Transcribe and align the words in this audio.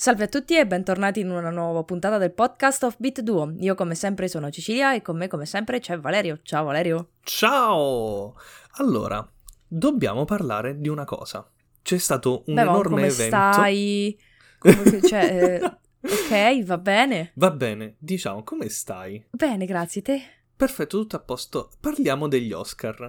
Salve 0.00 0.22
a 0.22 0.28
tutti 0.28 0.56
e 0.56 0.64
bentornati 0.64 1.18
in 1.18 1.28
una 1.28 1.50
nuova 1.50 1.82
puntata 1.82 2.18
del 2.18 2.30
podcast 2.30 2.84
of 2.84 2.94
Beat 2.98 3.20
Duo. 3.20 3.52
Io 3.58 3.74
come 3.74 3.96
sempre 3.96 4.28
sono 4.28 4.48
Cecilia 4.48 4.94
e 4.94 5.02
con 5.02 5.16
me 5.16 5.26
come 5.26 5.44
sempre 5.44 5.80
c'è 5.80 5.98
Valerio. 5.98 6.38
Ciao 6.44 6.66
Valerio. 6.66 7.14
Ciao! 7.24 8.36
Allora, 8.74 9.28
dobbiamo 9.66 10.24
parlare 10.24 10.78
di 10.78 10.86
una 10.86 11.04
cosa. 11.04 11.50
C'è 11.82 11.98
stato 11.98 12.44
un 12.46 12.54
Beh, 12.54 12.60
enorme 12.60 12.88
come 12.90 13.06
evento. 13.08 13.24
stai? 13.24 14.16
Come, 14.60 15.02
cioè, 15.02 15.58
eh, 15.60 15.78
ok, 16.00 16.64
va 16.64 16.78
bene. 16.78 17.32
Va 17.34 17.50
bene, 17.50 17.96
diciamo, 17.98 18.44
come 18.44 18.68
stai? 18.68 19.26
Bene, 19.32 19.66
grazie 19.66 20.00
te. 20.00 20.22
Perfetto, 20.54 20.96
tutto 21.00 21.16
a 21.16 21.20
posto. 21.20 21.72
Parliamo 21.80 22.28
degli 22.28 22.52
Oscar. 22.52 23.08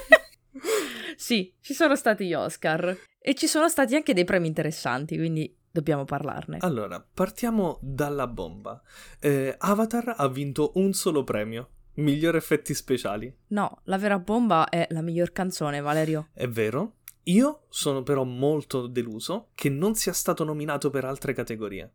sì, 1.16 1.52
ci 1.60 1.74
sono 1.74 1.94
stati 1.96 2.24
gli 2.24 2.32
Oscar 2.32 2.98
e 3.18 3.34
ci 3.34 3.46
sono 3.46 3.68
stati 3.68 3.94
anche 3.94 4.14
dei 4.14 4.24
premi 4.24 4.46
interessanti, 4.46 5.18
quindi 5.18 5.54
dobbiamo 5.72 6.04
parlarne. 6.04 6.58
Allora, 6.60 7.04
partiamo 7.12 7.78
dalla 7.80 8.26
bomba. 8.28 8.80
Eh, 9.18 9.54
Avatar 9.58 10.14
ha 10.16 10.28
vinto 10.28 10.72
un 10.74 10.92
solo 10.92 11.24
premio. 11.24 11.68
Miglior 11.94 12.36
effetti 12.36 12.72
speciali. 12.72 13.34
No, 13.48 13.80
la 13.84 13.98
vera 13.98 14.18
bomba 14.18 14.68
è 14.68 14.86
la 14.90 15.02
miglior 15.02 15.32
canzone, 15.32 15.80
Valerio. 15.80 16.28
È 16.32 16.46
vero? 16.48 16.98
Io 17.24 17.66
sono 17.68 18.02
però 18.02 18.24
molto 18.24 18.86
deluso 18.86 19.50
che 19.54 19.68
non 19.68 19.94
sia 19.94 20.12
stato 20.12 20.42
nominato 20.44 20.90
per 20.90 21.04
altre 21.04 21.34
categorie. 21.34 21.92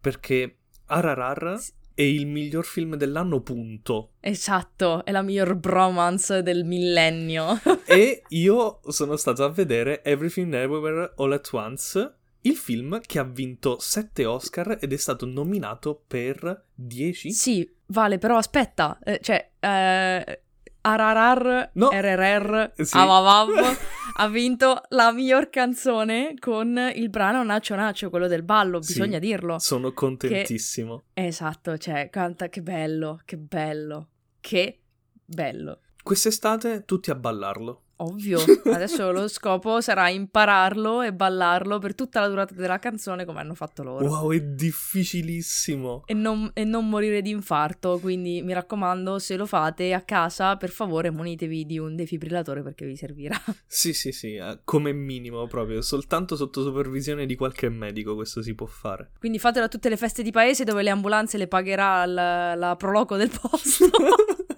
Perché 0.00 0.58
RRR 0.86 1.56
S- 1.56 1.72
è 1.94 2.02
il 2.02 2.26
miglior 2.26 2.64
film 2.64 2.94
dell'anno, 2.96 3.40
punto. 3.40 4.12
Esatto, 4.20 5.04
è 5.04 5.10
la 5.10 5.22
miglior 5.22 5.54
bromance 5.56 6.42
del 6.42 6.64
millennio. 6.64 7.60
e 7.86 8.22
io 8.30 8.80
sono 8.88 9.16
stato 9.16 9.42
a 9.44 9.48
vedere 9.48 10.04
Everything 10.04 10.52
Everywhere 10.54 11.12
All 11.16 11.32
at 11.32 11.48
Once, 11.52 12.17
il 12.48 12.56
film 12.56 13.00
che 13.00 13.18
ha 13.18 13.24
vinto 13.24 13.78
7 13.78 14.24
Oscar 14.24 14.78
ed 14.80 14.92
è 14.92 14.96
stato 14.96 15.26
nominato 15.26 16.02
per 16.06 16.64
10. 16.74 17.30
Sì, 17.32 17.70
vale, 17.86 18.18
però 18.18 18.36
aspetta, 18.36 18.98
eh, 19.02 19.20
cioè, 19.22 19.50
eh, 19.60 20.42
RRR, 20.80 21.70
No. 21.74 21.90
RRR, 21.92 22.72
Sì. 22.82 22.96
Avavav, 22.96 23.50
ha 24.16 24.28
vinto 24.28 24.80
la 24.90 25.12
miglior 25.12 25.50
canzone 25.50 26.34
con 26.38 26.78
il 26.94 27.10
brano 27.10 27.42
Nacho 27.42 27.74
Nacho, 27.74 28.08
quello 28.10 28.26
del 28.26 28.42
ballo, 28.42 28.80
Sì. 28.80 28.94
bisogna 28.94 29.18
dirlo. 29.18 29.58
Sono 29.58 29.92
contentissimo. 29.92 31.04
Esatto, 31.12 31.76
cioè, 31.76 32.08
canta, 32.10 32.48
che 32.48 32.62
bello, 32.62 33.20
che 33.24 33.36
bello, 33.36 34.08
che 34.40 34.80
bello. 35.24 35.80
Quest'estate 36.02 36.84
tutti 36.86 37.10
a 37.10 37.14
ballarlo. 37.14 37.82
Ovvio, 38.00 38.38
adesso 38.72 39.10
lo 39.10 39.26
scopo 39.26 39.80
sarà 39.80 40.08
impararlo 40.08 41.02
e 41.02 41.12
ballarlo 41.12 41.78
per 41.78 41.96
tutta 41.96 42.20
la 42.20 42.28
durata 42.28 42.54
della 42.54 42.78
canzone 42.78 43.24
come 43.24 43.40
hanno 43.40 43.54
fatto 43.54 43.82
loro. 43.82 44.06
Wow, 44.06 44.32
è 44.32 44.40
difficilissimo. 44.40 46.04
E 46.06 46.14
non, 46.14 46.48
e 46.54 46.62
non 46.62 46.88
morire 46.88 47.22
di 47.22 47.30
infarto, 47.30 47.98
quindi 47.98 48.40
mi 48.42 48.52
raccomando, 48.52 49.18
se 49.18 49.36
lo 49.36 49.46
fate 49.46 49.92
a 49.94 50.02
casa, 50.02 50.56
per 50.56 50.70
favore 50.70 51.10
munitevi 51.10 51.66
di 51.66 51.78
un 51.78 51.96
defibrillatore 51.96 52.62
perché 52.62 52.86
vi 52.86 52.94
servirà. 52.94 53.36
Sì, 53.66 53.92
sì, 53.92 54.12
sì, 54.12 54.34
eh, 54.34 54.60
come 54.62 54.92
minimo 54.92 55.46
proprio, 55.48 55.82
soltanto 55.82 56.36
sotto 56.36 56.62
supervisione 56.62 57.26
di 57.26 57.34
qualche 57.34 57.68
medico 57.68 58.14
questo 58.14 58.42
si 58.42 58.54
può 58.54 58.66
fare. 58.66 59.10
Quindi 59.18 59.40
fatelo 59.40 59.64
a 59.64 59.68
tutte 59.68 59.88
le 59.88 59.96
feste 59.96 60.22
di 60.22 60.30
paese 60.30 60.62
dove 60.62 60.82
le 60.82 60.90
ambulanze 60.90 61.36
le 61.36 61.48
pagherà 61.48 62.06
la, 62.06 62.54
la 62.54 62.76
Proloco 62.76 63.16
del 63.16 63.30
posto. 63.30 63.90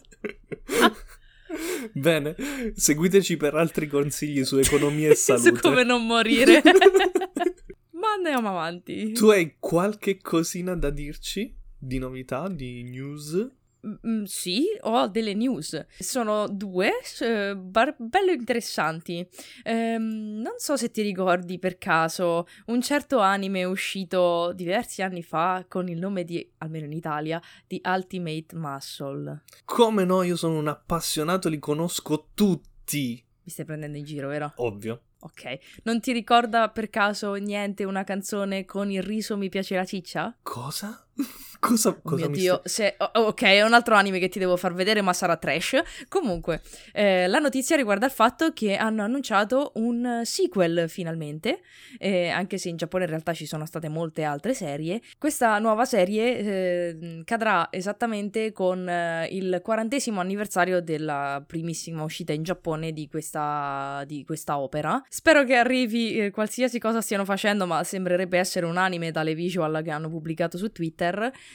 Bene, 1.92 2.36
seguiteci 2.74 3.36
per 3.36 3.54
altri 3.54 3.86
consigli 3.88 4.44
su 4.44 4.56
economia 4.58 5.10
e 5.10 5.14
salute. 5.16 5.56
Su 5.56 5.60
come 5.60 5.84
non 5.84 6.06
morire. 6.06 6.62
Ma 7.92 8.12
andiamo 8.16 8.48
avanti. 8.48 9.12
Tu 9.12 9.28
hai 9.28 9.56
qualche 9.58 10.18
cosina 10.20 10.74
da 10.74 10.90
dirci? 10.90 11.54
Di 11.76 11.98
novità, 11.98 12.48
di 12.48 12.82
news? 12.82 13.48
Mm, 13.86 14.24
sì, 14.24 14.66
ho 14.82 15.08
delle 15.08 15.34
news. 15.34 15.86
Sono 15.98 16.48
due, 16.48 16.90
eh, 17.20 17.56
bar- 17.56 17.96
bello 17.98 18.30
interessanti. 18.32 19.26
Ehm, 19.64 20.40
non 20.40 20.54
so 20.58 20.76
se 20.76 20.90
ti 20.90 21.02
ricordi 21.02 21.58
per 21.58 21.78
caso, 21.78 22.46
un 22.66 22.82
certo 22.82 23.20
anime 23.20 23.64
uscito 23.64 24.52
diversi 24.52 25.02
anni 25.02 25.22
fa 25.22 25.64
con 25.68 25.88
il 25.88 25.98
nome 25.98 26.24
di, 26.24 26.46
almeno 26.58 26.84
in 26.84 26.92
Italia, 26.92 27.40
di 27.66 27.80
Ultimate 27.84 28.54
Muscle. 28.54 29.42
Come 29.64 30.04
no, 30.04 30.22
io 30.22 30.36
sono 30.36 30.58
un 30.58 30.68
appassionato, 30.68 31.48
li 31.48 31.58
conosco 31.58 32.28
tutti. 32.34 33.24
Mi 33.42 33.50
stai 33.50 33.64
prendendo 33.64 33.96
in 33.96 34.04
giro, 34.04 34.28
vero? 34.28 34.52
Ovvio. 34.56 35.02
Ok. 35.20 35.58
Non 35.82 36.00
ti 36.00 36.12
ricorda 36.12 36.70
per 36.70 36.88
caso 36.88 37.34
niente 37.34 37.84
una 37.84 38.04
canzone 38.04 38.64
con 38.64 38.90
il 38.90 39.02
riso 39.02 39.36
mi 39.36 39.50
piace 39.50 39.74
la 39.74 39.84
ciccia? 39.84 40.34
Cosa? 40.42 41.06
cosa 41.60 41.90
Oh 41.90 42.00
cosa 42.02 42.22
mio 42.22 42.30
mi 42.30 42.38
Dio, 42.38 42.60
se- 42.64 42.96
oh, 42.98 43.26
ok, 43.26 43.42
è 43.42 43.62
un 43.62 43.74
altro 43.74 43.94
anime 43.94 44.18
che 44.18 44.28
ti 44.28 44.38
devo 44.38 44.56
far 44.56 44.72
vedere, 44.72 45.02
ma 45.02 45.12
sarà 45.12 45.36
trash. 45.36 45.80
Comunque, 46.08 46.62
eh, 46.92 47.28
la 47.28 47.38
notizia 47.38 47.76
riguarda 47.76 48.06
il 48.06 48.12
fatto 48.12 48.52
che 48.52 48.76
hanno 48.76 49.02
annunciato 49.02 49.72
un 49.74 50.04
eh, 50.04 50.24
sequel 50.24 50.88
finalmente, 50.88 51.60
eh, 51.98 52.28
anche 52.30 52.56
se 52.56 52.70
in 52.70 52.76
Giappone 52.76 53.04
in 53.04 53.10
realtà 53.10 53.34
ci 53.34 53.46
sono 53.46 53.66
state 53.66 53.88
molte 53.88 54.24
altre 54.24 54.54
serie. 54.54 55.00
Questa 55.18 55.58
nuova 55.58 55.84
serie 55.84 56.38
eh, 56.38 57.22
cadrà 57.24 57.68
esattamente 57.70 58.52
con 58.52 58.88
eh, 58.88 59.28
il 59.30 59.60
quarantesimo 59.62 60.18
anniversario 60.18 60.80
della 60.80 61.44
primissima 61.46 62.02
uscita 62.02 62.32
in 62.32 62.42
Giappone 62.42 62.92
di 62.92 63.06
questa, 63.06 64.02
di 64.06 64.24
questa 64.24 64.58
opera. 64.58 65.02
Spero 65.08 65.44
che 65.44 65.56
arrivi 65.56 66.16
eh, 66.16 66.30
qualsiasi 66.30 66.78
cosa 66.78 67.02
stiano 67.02 67.26
facendo, 67.26 67.66
ma 67.66 67.84
sembrerebbe 67.84 68.38
essere 68.38 68.64
un 68.64 68.78
anime 68.78 69.10
dalle 69.10 69.34
visual 69.34 69.82
che 69.84 69.90
hanno 69.90 70.08
pubblicato 70.08 70.56
su 70.56 70.72
Twitter. 70.72 71.09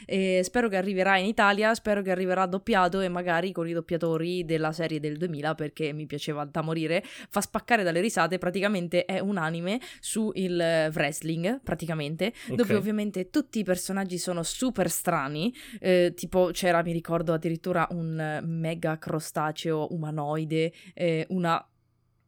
E 0.05 0.41
spero 0.43 0.67
che 0.69 0.77
arriverà 0.77 1.17
in 1.17 1.25
Italia, 1.25 1.73
spero 1.73 2.01
che 2.01 2.11
arriverà 2.11 2.45
doppiato 2.45 2.99
e 3.01 3.07
magari 3.09 3.51
con 3.51 3.67
i 3.67 3.73
doppiatori 3.73 4.45
della 4.45 4.71
serie 4.71 4.99
del 4.99 5.17
2000 5.17 5.55
perché 5.55 5.93
mi 5.93 6.05
piaceva 6.05 6.45
da 6.45 6.61
morire. 6.61 7.03
Fa 7.29 7.41
spaccare 7.41 7.83
dalle 7.83 8.01
risate, 8.01 8.37
praticamente 8.37 9.05
è 9.05 9.19
un 9.19 9.37
anime 9.37 9.79
su 9.99 10.31
il 10.35 10.59
eh, 10.59 10.89
wrestling, 10.93 11.61
praticamente, 11.61 12.33
Ok. 12.49 12.55
dove 12.55 12.75
ovviamente 12.75 13.29
tutti 13.29 13.59
i 13.59 13.63
personaggi 13.63 14.17
sono 14.17 14.43
super 14.43 14.89
strani, 14.89 15.53
eh, 15.79 16.13
tipo 16.15 16.49
c'era, 16.51 16.81
mi 16.83 16.91
ricordo 16.91 17.33
addirittura 17.33 17.87
un 17.91 18.41
mega 18.43 18.97
crostaceo 18.97 19.93
umanoide, 19.93 20.71
eh, 20.93 21.25
una 21.29 21.65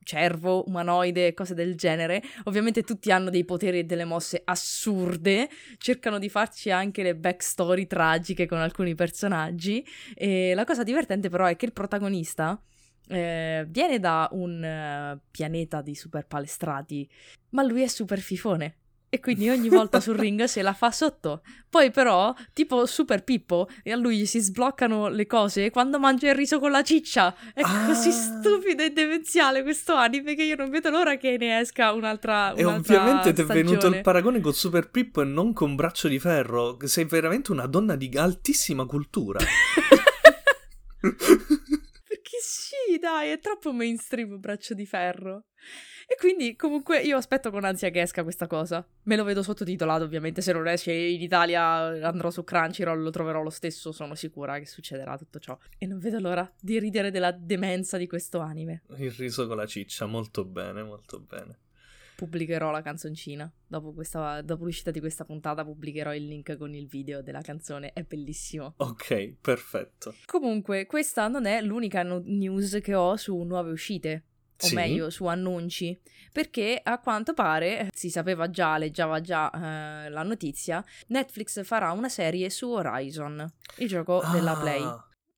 cervo 0.07 0.63
umanoide, 0.67 1.33
cose 1.33 1.53
del 1.53 1.75
genere. 1.75 2.23
Ovviamente 2.45 2.83
tutti 2.83 3.11
hanno 3.11 3.29
dei 3.29 3.43
poteri 3.43 3.79
e 3.79 3.83
delle 3.83 4.05
mosse 4.05 4.41
assurde, 4.45 5.49
cercano 5.77 6.17
di 6.17 6.29
farci 6.29 6.71
anche 6.71 7.03
le 7.03 7.13
backstory 7.13 7.87
tragiche 7.87 8.45
con 8.45 8.59
alcuni 8.59 8.95
personaggi 8.95 9.85
e 10.15 10.53
la 10.55 10.63
cosa 10.63 10.83
divertente 10.83 11.27
però 11.27 11.45
è 11.45 11.57
che 11.57 11.65
il 11.65 11.73
protagonista 11.73 12.59
eh, 13.09 13.65
viene 13.67 13.99
da 13.99 14.29
un 14.31 14.63
eh, 14.63 15.19
pianeta 15.29 15.81
di 15.81 15.93
super 15.93 16.25
palestrati, 16.25 17.07
ma 17.49 17.63
lui 17.63 17.81
è 17.81 17.87
super 17.87 18.19
fifone. 18.19 18.75
E 19.09 19.21
quindi 19.21 19.49
ogni 19.49 19.69
volta 19.69 20.01
sul 20.01 20.17
ring 20.17 20.43
se 20.43 20.61
la 20.61 20.73
fa 20.73 20.91
sotto. 20.91 21.41
Poi 21.69 21.91
però, 21.91 22.33
tipo 22.51 22.85
Super 22.85 23.23
Pippo, 23.23 23.69
e 23.81 23.93
a 23.93 23.95
lui 23.95 24.25
si 24.25 24.39
sbloccano 24.39 25.07
le 25.07 25.25
cose 25.25 25.69
quando 25.69 25.97
mangia 25.97 26.27
il 26.29 26.35
riso 26.35 26.59
con 26.59 26.71
la 26.71 26.83
ciccia. 26.83 27.33
È 27.53 27.61
Ah. 27.63 27.85
così 27.85 28.11
stupido 28.11 28.83
e 28.83 28.89
demenziale 28.91 29.63
questo 29.63 29.93
anime 29.93 30.35
che 30.35 30.43
io 30.43 30.57
non 30.57 30.69
vedo 30.69 30.89
l'ora 30.89 31.15
che 31.15 31.37
ne 31.37 31.59
esca 31.59 31.93
un'altra 31.93 32.53
E 32.53 32.65
un'altra 32.65 32.95
ovviamente 32.97 33.31
ti 33.33 33.41
è 33.41 33.45
venuto 33.45 33.87
il 33.87 34.01
paragone 34.01 34.41
con 34.41 34.53
Super 34.53 34.89
Pippo 34.89 35.21
e 35.21 35.25
non 35.25 35.53
con 35.53 35.75
Braccio 35.75 36.09
di 36.09 36.19
Ferro. 36.19 36.77
Sei 36.83 37.05
veramente 37.05 37.51
una 37.53 37.65
donna 37.65 37.95
di 37.95 38.09
altissima 38.17 38.85
cultura. 38.85 39.39
Perché 40.99 42.37
sì, 42.41 42.97
dai, 42.99 43.29
è 43.31 43.39
troppo 43.39 43.71
mainstream 43.71 44.39
braccio 44.39 44.73
di 44.73 44.85
ferro. 44.85 45.45
E 46.09 46.15
quindi 46.17 46.55
comunque 46.55 47.01
io 47.01 47.17
aspetto 47.17 47.51
con 47.51 47.65
ansia 47.65 47.89
che 47.89 47.99
esca 47.99 48.23
questa 48.23 48.47
cosa. 48.47 48.87
Me 49.03 49.17
lo 49.17 49.25
vedo 49.25 49.43
sottotitolato, 49.43 50.05
ovviamente, 50.05 50.41
se 50.41 50.53
non 50.53 50.65
esce 50.65 50.93
in 50.93 51.21
Italia 51.21 51.61
andrò 52.07 52.31
su 52.31 52.45
Crunchyroll, 52.45 53.01
lo 53.01 53.09
troverò 53.09 53.41
lo 53.41 53.49
stesso, 53.49 53.91
sono 53.91 54.15
sicura 54.15 54.57
che 54.57 54.65
succederà 54.65 55.17
tutto 55.17 55.37
ciò. 55.39 55.57
E 55.77 55.85
non 55.85 55.99
vedo 55.99 56.19
l'ora 56.19 56.49
di 56.61 56.79
ridere 56.79 57.11
della 57.11 57.33
demenza 57.33 57.97
di 57.97 58.07
questo 58.07 58.39
anime. 58.39 58.83
Il 58.95 59.11
riso 59.11 59.47
con 59.47 59.57
la 59.57 59.65
ciccia, 59.65 60.05
molto 60.05 60.45
bene, 60.45 60.81
molto 60.81 61.19
bene. 61.19 61.59
Pubblicherò 62.15 62.71
la 62.71 62.81
canzoncina. 62.81 63.51
Dopo, 63.67 63.91
questa, 63.91 64.41
dopo 64.41 64.63
l'uscita 64.63 64.91
di 64.91 65.01
questa 65.01 65.25
puntata 65.25 65.65
pubblicherò 65.65 66.15
il 66.15 66.25
link 66.25 66.55
con 66.55 66.73
il 66.73 66.87
video 66.87 67.21
della 67.21 67.41
canzone, 67.41 67.91
è 67.91 68.03
bellissimo. 68.03 68.75
Ok, 68.77 69.35
perfetto. 69.41 70.15
Comunque, 70.25 70.85
questa 70.85 71.27
non 71.27 71.45
è 71.45 71.61
l'unica 71.61 72.01
no- 72.01 72.21
news 72.23 72.79
che 72.81 72.95
ho 72.95 73.17
su 73.17 73.37
nuove 73.43 73.71
uscite. 73.71 74.23
O 74.59 74.65
Sì? 74.67 74.75
meglio, 74.75 75.09
su 75.09 75.25
annunci. 75.25 75.99
Perché 76.31 76.79
a 76.83 76.99
quanto 76.99 77.33
pare, 77.33 77.79
eh, 77.79 77.89
si 77.93 78.09
sapeva 78.09 78.49
già, 78.49 78.77
leggiava 78.77 79.21
già 79.21 79.51
eh, 80.05 80.09
la 80.09 80.23
notizia, 80.23 80.83
Netflix 81.07 81.63
farà 81.63 81.91
una 81.91 82.09
serie 82.09 82.49
su 82.49 82.69
Horizon, 82.71 83.45
il 83.77 83.87
gioco 83.87 84.21
della 84.31 84.51
Ah, 84.51 84.59
Play. 84.59 84.83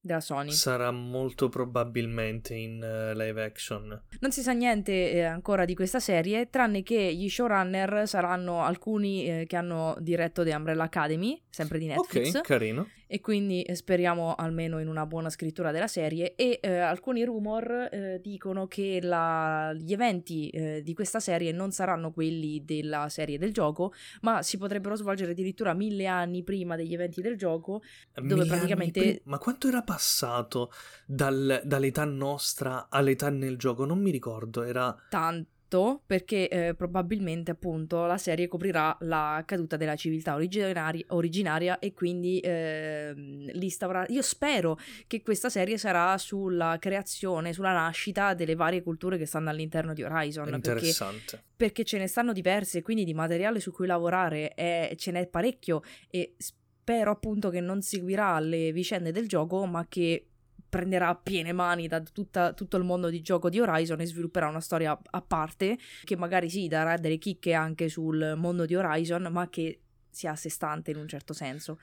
della 0.01 0.21
Sony. 0.21 0.51
Sarà 0.51 0.92
molto 0.92 1.50
probabilmente 1.50 2.54
in 2.54 2.81
uh, 2.81 3.16
live 3.18 3.44
action. 3.44 4.01
Non 4.21 4.31
si 4.31 4.42
sa 4.42 4.54
niente 4.54 5.12
eh, 5.12 5.24
ancora 5.24 5.66
di 5.66 5.75
questa 5.75 6.00
serie, 6.00 6.50
tranne 6.50 6.83
che 6.83 7.13
gli 7.13 7.30
showrunner 7.30 8.07
saranno 8.07 8.63
alcuni 8.63 9.25
eh, 9.27 9.45
che 9.45 9.57
hanno 9.57 9.95
diretto 10.00 10.44
The 10.44 10.54
Umbrella 10.56 10.83
Academy, 10.86 11.42
sempre 11.50 11.80
di 11.80 11.88
Netflix. 11.88 12.36
Ok, 12.36 12.42
carino. 12.42 12.88
E 13.11 13.21
quindi 13.21 13.63
eh, 13.63 13.73
speriamo 13.73 14.35
almeno 14.35 14.77
in 14.77 14.88
una 14.88 15.07
buona 15.07 15.31
scrittura 15.31 15.71
della 15.71 15.88
serie. 15.88 16.35
E 16.35 16.59
eh, 16.61 16.77
alcuni 16.77 17.23
rumor 17.23 17.89
eh, 17.91 18.19
dicono 18.21 18.67
che 18.67 19.00
la... 19.01 19.73
gli 19.73 19.91
eventi 19.91 20.81
di 20.83 20.94
questa 20.94 21.19
serie 21.19 21.51
non 21.51 21.71
saranno 21.71 22.11
quelli 22.11 22.63
della 22.63 23.09
serie 23.09 23.39
del 23.39 23.51
gioco, 23.51 23.94
ma 24.21 24.44
si 24.44 24.57
potrebbero 24.57 24.95
svolgere 24.95 25.31
addirittura 25.31 25.73
mille 25.73 26.06
anni 26.06 26.44
prima 26.44 26.75
degli 26.75 26.94
eventi 26.94 27.21
del 27.21 27.35
gioco, 27.35 27.81
dove 28.13 28.35
Mille 28.35 28.45
praticamente... 28.45 29.00
pri- 29.00 29.21
Ma 29.23 29.39
quanto 29.39 29.67
era 29.67 29.81
passato 29.81 30.71
dal- 31.07 31.61
dall'età 31.63 32.06
nostra 32.06 32.88
all'età 32.89 33.29
nel 33.29 33.57
gioco? 33.57 33.85
Non 33.85 34.00
mi 34.00 34.11
ricordo, 34.11 34.61
era... 34.61 34.95
tanto 35.09 35.57
perché 36.06 36.50
eh, 36.50 36.74
probabilmente 36.74 37.51
appunto 37.51 38.06
la 38.06 38.18
serie 38.18 38.48
coprirà 38.48 38.98
la 39.01 39.44
caduta 39.45 39.77
della 39.77 39.95
civiltà 39.95 40.33
originari- 40.33 41.06
originaria 41.10 41.80
e 41.80 41.94
quindi 41.94 42.39
eh, 42.39 43.13
l'instaura- 43.16 44.06
io 44.10 44.21
spero 44.21 44.77
che 45.07 45.21
questa 45.21 45.50
serie 45.50 45.77
sarà 45.77 46.18
sulla 46.18 46.77
creazione, 46.80 47.54
sulla 47.54 47.71
nascita 47.71 48.33
delle 48.33 48.56
varie 48.56 48.81
culture 48.81 49.18
che 49.18 49.25
stanno 49.27 49.50
all'interno 49.50 49.94
di 49.94 50.01
Horizon 50.04 50.45
perché, 50.45 50.56
Interessante. 50.69 51.44
perché 51.56 51.83
ce 51.86 51.98
ne 52.00 52.07
stanno 52.07 52.33
diverse 52.33 52.81
quindi 52.81 53.04
di 53.04 53.13
materiale 53.13 53.60
su 53.60 53.71
cui 53.71 53.86
lavorare 53.86 54.54
è- 54.56 54.94
ce 54.98 55.12
n'è 55.12 55.27
parecchio 55.27 55.81
e 56.10 56.33
spero 56.38 57.12
appunto 57.12 57.51
che 57.51 57.62
non 57.62 57.81
seguirà 57.83 58.39
le 58.39 58.71
vicende 58.71 59.12
del 59.12 59.27
gioco 59.27 59.66
ma 59.68 59.86
che 59.88 60.29
prenderà 60.69 61.16
piene 61.16 61.51
mani 61.51 61.88
da 61.88 62.00
tutta- 62.01 62.54
tutto 62.54 62.77
il 62.77 62.83
mondo 62.83 63.10
di 63.10 63.21
gioco 63.21 63.50
di 63.50 63.60
Horizon 63.60 64.00
e 64.00 64.06
svilupperà 64.06 64.48
una 64.48 64.62
storia 64.62 64.98
a 65.10 65.21
parte 65.21 65.77
che 66.04 66.16
magari 66.16 66.50
sì 66.50 66.68
darà 66.68 66.95
delle 66.98 67.18
chicche 67.18 67.54
anche 67.54 67.89
sul 67.89 68.36
mondo 68.38 68.66
di 68.66 68.75
Horizon 68.75 69.27
ma 69.31 69.50
che 69.50 69.80
sia 70.10 70.31
a 70.31 70.36
sé 70.36 70.50
stante 70.50 70.92
in 70.92 70.98
un 70.98 71.07
certo 71.07 71.33
senso. 71.33 71.80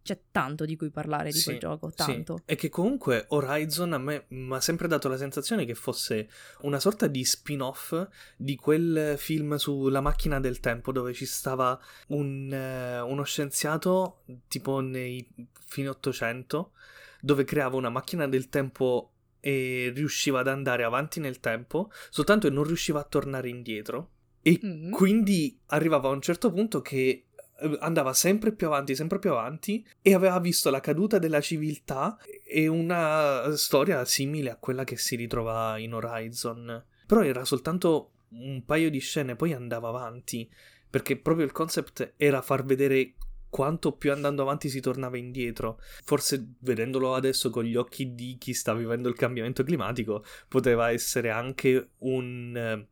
C'è 0.00 0.18
tanto 0.30 0.64
di 0.64 0.74
cui 0.76 0.88
parlare 0.90 1.30
di 1.30 1.36
Sì, 1.36 1.44
quel 1.44 1.58
gioco, 1.58 1.90
sì. 1.90 1.96
tanto. 1.96 2.40
E 2.46 2.54
che 2.54 2.70
comunque 2.70 3.26
Horizon 3.28 3.92
a 3.92 3.98
me 3.98 4.24
mi 4.28 4.54
ha 4.54 4.60
sempre 4.60 4.88
dato 4.88 5.06
la 5.08 5.18
sensazione 5.18 5.66
che 5.66 5.74
fosse 5.74 6.30
una 6.60 6.80
sorta 6.80 7.08
di 7.08 7.22
spin-off 7.24 8.06
di 8.36 8.56
quel 8.56 9.16
film 9.18 9.56
sulla 9.56 10.00
macchina 10.00 10.40
del 10.40 10.60
tempo 10.60 10.92
dove 10.92 11.12
ci 11.12 11.26
stava 11.26 11.78
un, 12.08 12.50
eh, 12.50 13.00
uno 13.00 13.22
scienziato 13.24 14.22
tipo 14.48 14.80
nei 14.80 15.28
fine 15.66 15.88
800 15.88 16.72
dove 17.20 17.44
creava 17.44 17.76
una 17.76 17.90
macchina 17.90 18.26
del 18.28 18.48
tempo 18.48 19.12
e 19.40 19.92
riusciva 19.94 20.40
ad 20.40 20.48
andare 20.48 20.82
avanti 20.84 21.20
nel 21.20 21.38
tempo 21.40 21.90
soltanto 22.10 22.48
che 22.48 22.54
non 22.54 22.64
riusciva 22.64 23.00
a 23.00 23.04
tornare 23.04 23.48
indietro 23.48 24.10
e 24.42 24.58
Mm. 24.64 24.90
quindi 24.92 25.58
arrivava 25.66 26.08
a 26.08 26.12
un 26.12 26.20
certo 26.20 26.50
punto 26.50 26.80
che 26.80 27.24
eh, 27.60 27.76
andava 27.80 28.12
sempre 28.12 28.52
più 28.52 28.68
avanti, 28.68 28.94
sempre 28.94 29.18
più 29.18 29.30
avanti 29.30 29.84
e 30.00 30.14
aveva 30.14 30.38
visto 30.38 30.70
la 30.70 30.80
caduta 30.80 31.18
della 31.18 31.40
civiltà 31.40 32.16
e 32.44 32.66
una 32.68 33.54
storia 33.56 34.04
simile 34.04 34.50
a 34.50 34.56
quella 34.56 34.84
che 34.84 34.96
si 34.96 35.16
ritrova 35.16 35.76
in 35.78 35.92
Horizon. 35.92 36.84
Però 37.06 37.22
era 37.22 37.44
soltanto 37.44 38.12
un 38.30 38.64
paio 38.64 38.90
di 38.90 39.00
scene, 39.00 39.36
poi 39.36 39.52
andava 39.52 39.88
avanti, 39.88 40.48
perché 40.88 41.16
proprio 41.16 41.44
il 41.44 41.52
concept 41.52 42.14
era 42.16 42.40
far 42.42 42.64
vedere 42.64 43.14
quanto 43.50 43.92
più 43.92 44.12
andando 44.12 44.42
avanti 44.42 44.68
si 44.68 44.80
tornava 44.80 45.16
indietro. 45.16 45.80
Forse 46.04 46.54
vedendolo 46.60 47.14
adesso 47.14 47.50
con 47.50 47.64
gli 47.64 47.76
occhi 47.76 48.14
di 48.14 48.36
chi 48.38 48.52
sta 48.54 48.74
vivendo 48.74 49.08
il 49.08 49.14
cambiamento 49.16 49.62
climatico, 49.62 50.24
poteva 50.48 50.90
essere 50.90 51.30
anche 51.30 51.90
un... 51.98 52.56
eh, 52.56 52.86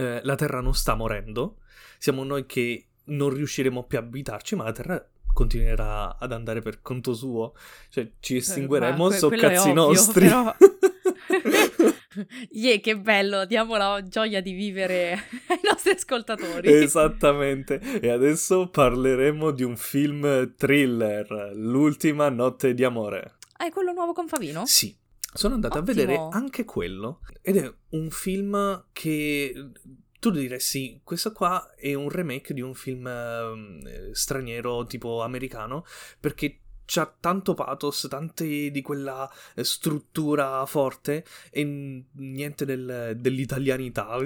eh, 0.00 0.20
la 0.22 0.34
Terra 0.34 0.60
non 0.60 0.74
sta 0.74 0.94
morendo, 0.94 1.58
siamo 1.98 2.22
noi 2.24 2.46
che 2.46 2.88
non 3.04 3.30
riusciremo 3.30 3.84
più 3.84 3.98
a 3.98 4.02
abitarci, 4.02 4.56
ma 4.56 4.64
la 4.64 4.72
Terra 4.72 5.08
continuerà 5.32 6.16
ad 6.18 6.32
andare 6.32 6.60
per 6.60 6.80
conto 6.82 7.14
suo. 7.14 7.54
Cioè, 7.90 8.10
ci 8.20 8.36
estingueremo, 8.36 9.10
Eh, 9.10 9.14
so 9.16 9.28
cazzi 9.28 9.68
ovvio, 9.68 9.74
nostri. 9.74 10.26
però- 10.26 10.54
Yeah, 12.50 12.80
che 12.80 12.96
bello, 12.98 13.44
diamo 13.44 13.76
la 13.76 14.02
gioia 14.02 14.40
di 14.40 14.52
vivere 14.52 15.12
ai 15.48 15.60
nostri 15.62 15.92
ascoltatori. 15.92 16.72
Esattamente. 16.72 17.78
E 18.00 18.08
adesso 18.08 18.68
parleremo 18.68 19.50
di 19.50 19.62
un 19.62 19.76
film 19.76 20.54
thriller, 20.56 21.52
L'ultima 21.54 22.28
notte 22.28 22.74
di 22.74 22.84
amore. 22.84 23.36
Ah, 23.58 23.66
è 23.66 23.70
quello 23.70 23.92
nuovo 23.92 24.12
con 24.12 24.28
Favino? 24.28 24.64
Sì, 24.66 24.96
sono 25.32 25.54
andato 25.54 25.78
Ottimo. 25.78 25.92
a 25.92 25.94
vedere 25.94 26.28
anche 26.30 26.64
quello 26.64 27.20
ed 27.42 27.56
è 27.56 27.72
un 27.90 28.10
film 28.10 28.86
che 28.92 29.70
tu 30.18 30.30
diresti, 30.30 31.00
questo 31.04 31.32
qua 31.32 31.74
è 31.76 31.94
un 31.94 32.08
remake 32.08 32.52
di 32.52 32.60
un 32.60 32.74
film 32.74 33.06
ehm, 33.06 34.12
straniero 34.12 34.86
tipo 34.86 35.22
americano 35.22 35.84
perché 36.18 36.60
c'ha 36.86 37.14
tanto 37.20 37.54
pathos, 37.54 38.06
tante 38.08 38.70
di 38.70 38.82
quella 38.82 39.30
eh, 39.54 39.64
struttura 39.64 40.64
forte 40.66 41.24
e 41.50 42.04
niente 42.12 42.64
del- 42.64 43.14
dell'italianità, 43.16 44.16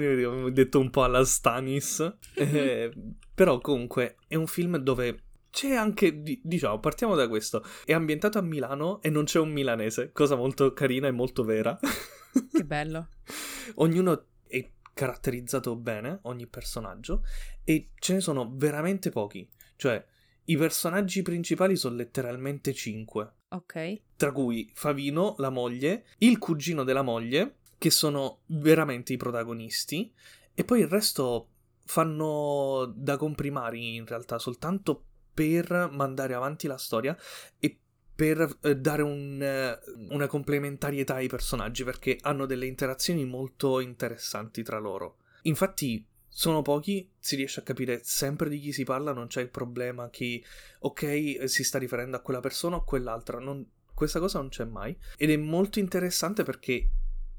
detto 0.49 0.79
un 0.79 0.89
po' 0.89 1.03
alla 1.03 1.25
Stanis, 1.25 2.17
Eh, 2.35 2.91
però 3.33 3.59
comunque 3.59 4.17
è 4.27 4.35
un 4.35 4.47
film 4.47 4.77
dove 4.77 5.23
c'è 5.51 5.73
anche, 5.73 6.21
di- 6.21 6.39
diciamo, 6.43 6.79
partiamo 6.79 7.15
da 7.15 7.27
questo, 7.27 7.63
è 7.85 7.93
ambientato 7.93 8.37
a 8.37 8.41
Milano 8.41 9.01
e 9.01 9.09
non 9.09 9.25
c'è 9.25 9.39
un 9.39 9.51
milanese, 9.51 10.11
cosa 10.11 10.35
molto 10.35 10.73
carina 10.73 11.07
e 11.07 11.11
molto 11.11 11.43
vera. 11.43 11.77
Che 12.51 12.63
bello. 12.63 13.09
Ognuno 13.75 14.27
è 14.47 14.69
caratterizzato 14.93 15.75
bene, 15.75 16.19
ogni 16.23 16.47
personaggio, 16.47 17.25
e 17.63 17.89
ce 17.99 18.13
ne 18.13 18.19
sono 18.21 18.51
veramente 18.55 19.09
pochi. 19.09 19.47
Cioè, 19.75 20.03
i 20.45 20.57
personaggi 20.57 21.21
principali 21.21 21.75
sono 21.75 21.95
letteralmente 21.95 22.73
cinque, 22.73 23.33
Ok. 23.49 24.01
tra 24.15 24.31
cui 24.31 24.69
Favino, 24.73 25.35
la 25.37 25.49
moglie, 25.49 26.05
il 26.19 26.37
cugino 26.37 26.83
della 26.83 27.01
moglie, 27.01 27.57
che 27.77 27.89
sono 27.89 28.39
veramente 28.47 29.13
i 29.13 29.17
protagonisti, 29.17 30.11
e 30.53 30.63
poi 30.63 30.81
il 30.81 30.87
resto 30.87 31.47
fanno 31.85 32.91
da 32.95 33.17
comprimari 33.17 33.95
in 33.95 34.05
realtà 34.05 34.37
soltanto 34.39 35.03
per 35.33 35.89
mandare 35.91 36.33
avanti 36.33 36.67
la 36.67 36.77
storia 36.77 37.17
e 37.59 37.77
per 38.13 38.59
eh, 38.61 38.75
dare 38.77 39.01
un, 39.01 39.41
eh, 39.41 39.79
una 40.09 40.27
complementarietà 40.27 41.15
ai 41.15 41.27
personaggi 41.27 41.83
perché 41.83 42.17
hanno 42.21 42.45
delle 42.45 42.67
interazioni 42.67 43.25
molto 43.25 43.79
interessanti 43.79 44.61
tra 44.61 44.77
loro. 44.77 45.17
Infatti 45.43 46.05
sono 46.33 46.61
pochi, 46.61 47.09
si 47.19 47.35
riesce 47.35 47.59
a 47.59 47.63
capire 47.63 47.99
sempre 48.03 48.47
di 48.47 48.57
chi 48.59 48.71
si 48.71 48.85
parla, 48.85 49.11
non 49.11 49.27
c'è 49.27 49.41
il 49.41 49.49
problema 49.49 50.09
che 50.09 50.41
ok 50.79 51.43
si 51.49 51.63
sta 51.65 51.77
riferendo 51.77 52.15
a 52.15 52.21
quella 52.21 52.39
persona 52.39 52.77
o 52.77 52.79
a 52.79 52.83
quell'altra, 52.85 53.37
non- 53.39 53.65
questa 53.93 54.19
cosa 54.19 54.39
non 54.39 54.47
c'è 54.47 54.63
mai 54.63 54.97
ed 55.17 55.29
è 55.29 55.35
molto 55.35 55.79
interessante 55.79 56.43
perché 56.43 56.89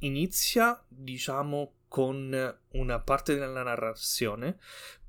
inizia 0.01 0.81
diciamo 0.87 1.73
con 1.89 2.59
una 2.73 3.01
parte 3.01 3.35
della 3.35 3.63
narrazione, 3.63 4.59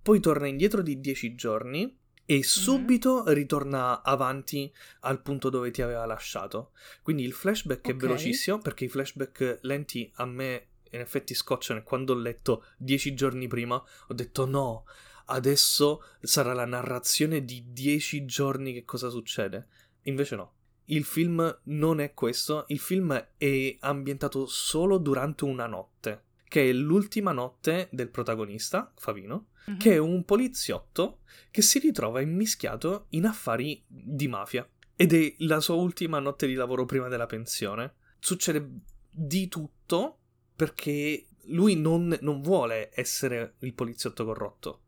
poi 0.02 0.20
torna 0.22 0.48
indietro 0.48 0.82
di 0.82 1.00
dieci 1.00 1.36
giorni 1.36 1.98
e 2.26 2.42
subito 2.44 3.24
ritorna 3.34 4.02
avanti 4.02 4.74
al 5.02 5.22
punto 5.22 5.50
dove 5.50 5.72
ti 5.72 5.82
aveva 5.82 6.06
lasciato. 6.06 6.72
Quindi 7.02 7.24
il 7.24 7.34
flashback 7.34 7.86
è 7.90 7.94
Ok. 7.94 8.02
velocissimo 8.02 8.60
perché 8.60 8.86
i 8.86 8.90
flashback 8.90 9.60
lenti 9.64 10.10
a 10.16 10.26
me 10.26 10.68
in 10.94 11.02
effetti 11.02 11.34
scocciano 11.34 11.80
e 11.80 11.84
quando 11.84 12.14
ho 12.14 12.18
letto 12.18 12.66
dieci 12.78 13.14
giorni 13.14 13.48
prima 13.48 13.76
ho 13.76 14.14
detto 14.14 14.46
no, 14.46 14.86
adesso 15.26 16.04
sarà 16.22 16.54
la 16.54 16.66
narrazione 16.66 17.44
di 17.44 17.66
dieci 17.72 18.26
giorni 18.26 18.74
che 18.74 18.86
cosa 18.86 19.10
succede. 19.10 19.68
Invece 20.04 20.36
no. 20.36 20.54
Il 20.86 21.06
film 21.06 21.60
non 21.64 22.02
è 22.02 22.14
questo, 22.14 22.66
il 22.68 22.80
film 22.80 23.14
è 23.38 23.78
ambientato 23.80 24.46
solo 24.46 24.98
durante 24.98 25.46
una 25.46 25.66
notte, 25.66 26.24
che 26.48 26.70
è 26.70 26.74
l'ultima 26.74 27.32
notte 27.32 27.88
del 27.92 28.10
protagonista, 28.10 28.92
Favino, 28.98 29.48
Mhm. 29.66 29.78
che 29.78 29.94
è 29.94 29.98
un 29.98 30.26
poliziotto 30.26 31.20
che 31.52 31.62
si 31.62 31.80
ritrova 31.80 32.20
immischiato 32.20 33.06
in 33.12 33.26
affari 33.26 33.82
di 33.88 34.28
mafia. 34.28 34.68
Ed 34.96 35.14
è 35.14 35.36
la 35.40 35.62
sua 35.62 35.76
ultima 35.76 36.20
notte 36.20 36.48
di 36.48 36.54
lavoro 36.54 36.86
prima 36.86 37.08
della 37.08 37.28
pensione. 37.28 37.94
Succede 38.20 38.70
di 39.10 39.48
tutto 39.48 40.18
perché 40.64 41.28
lui 41.48 41.76
non, 41.76 42.18
non 42.22 42.42
vuole 42.42 42.90
essere 42.94 43.56
il 43.60 43.74
poliziotto 43.74 44.24
corrotto. 44.24 44.84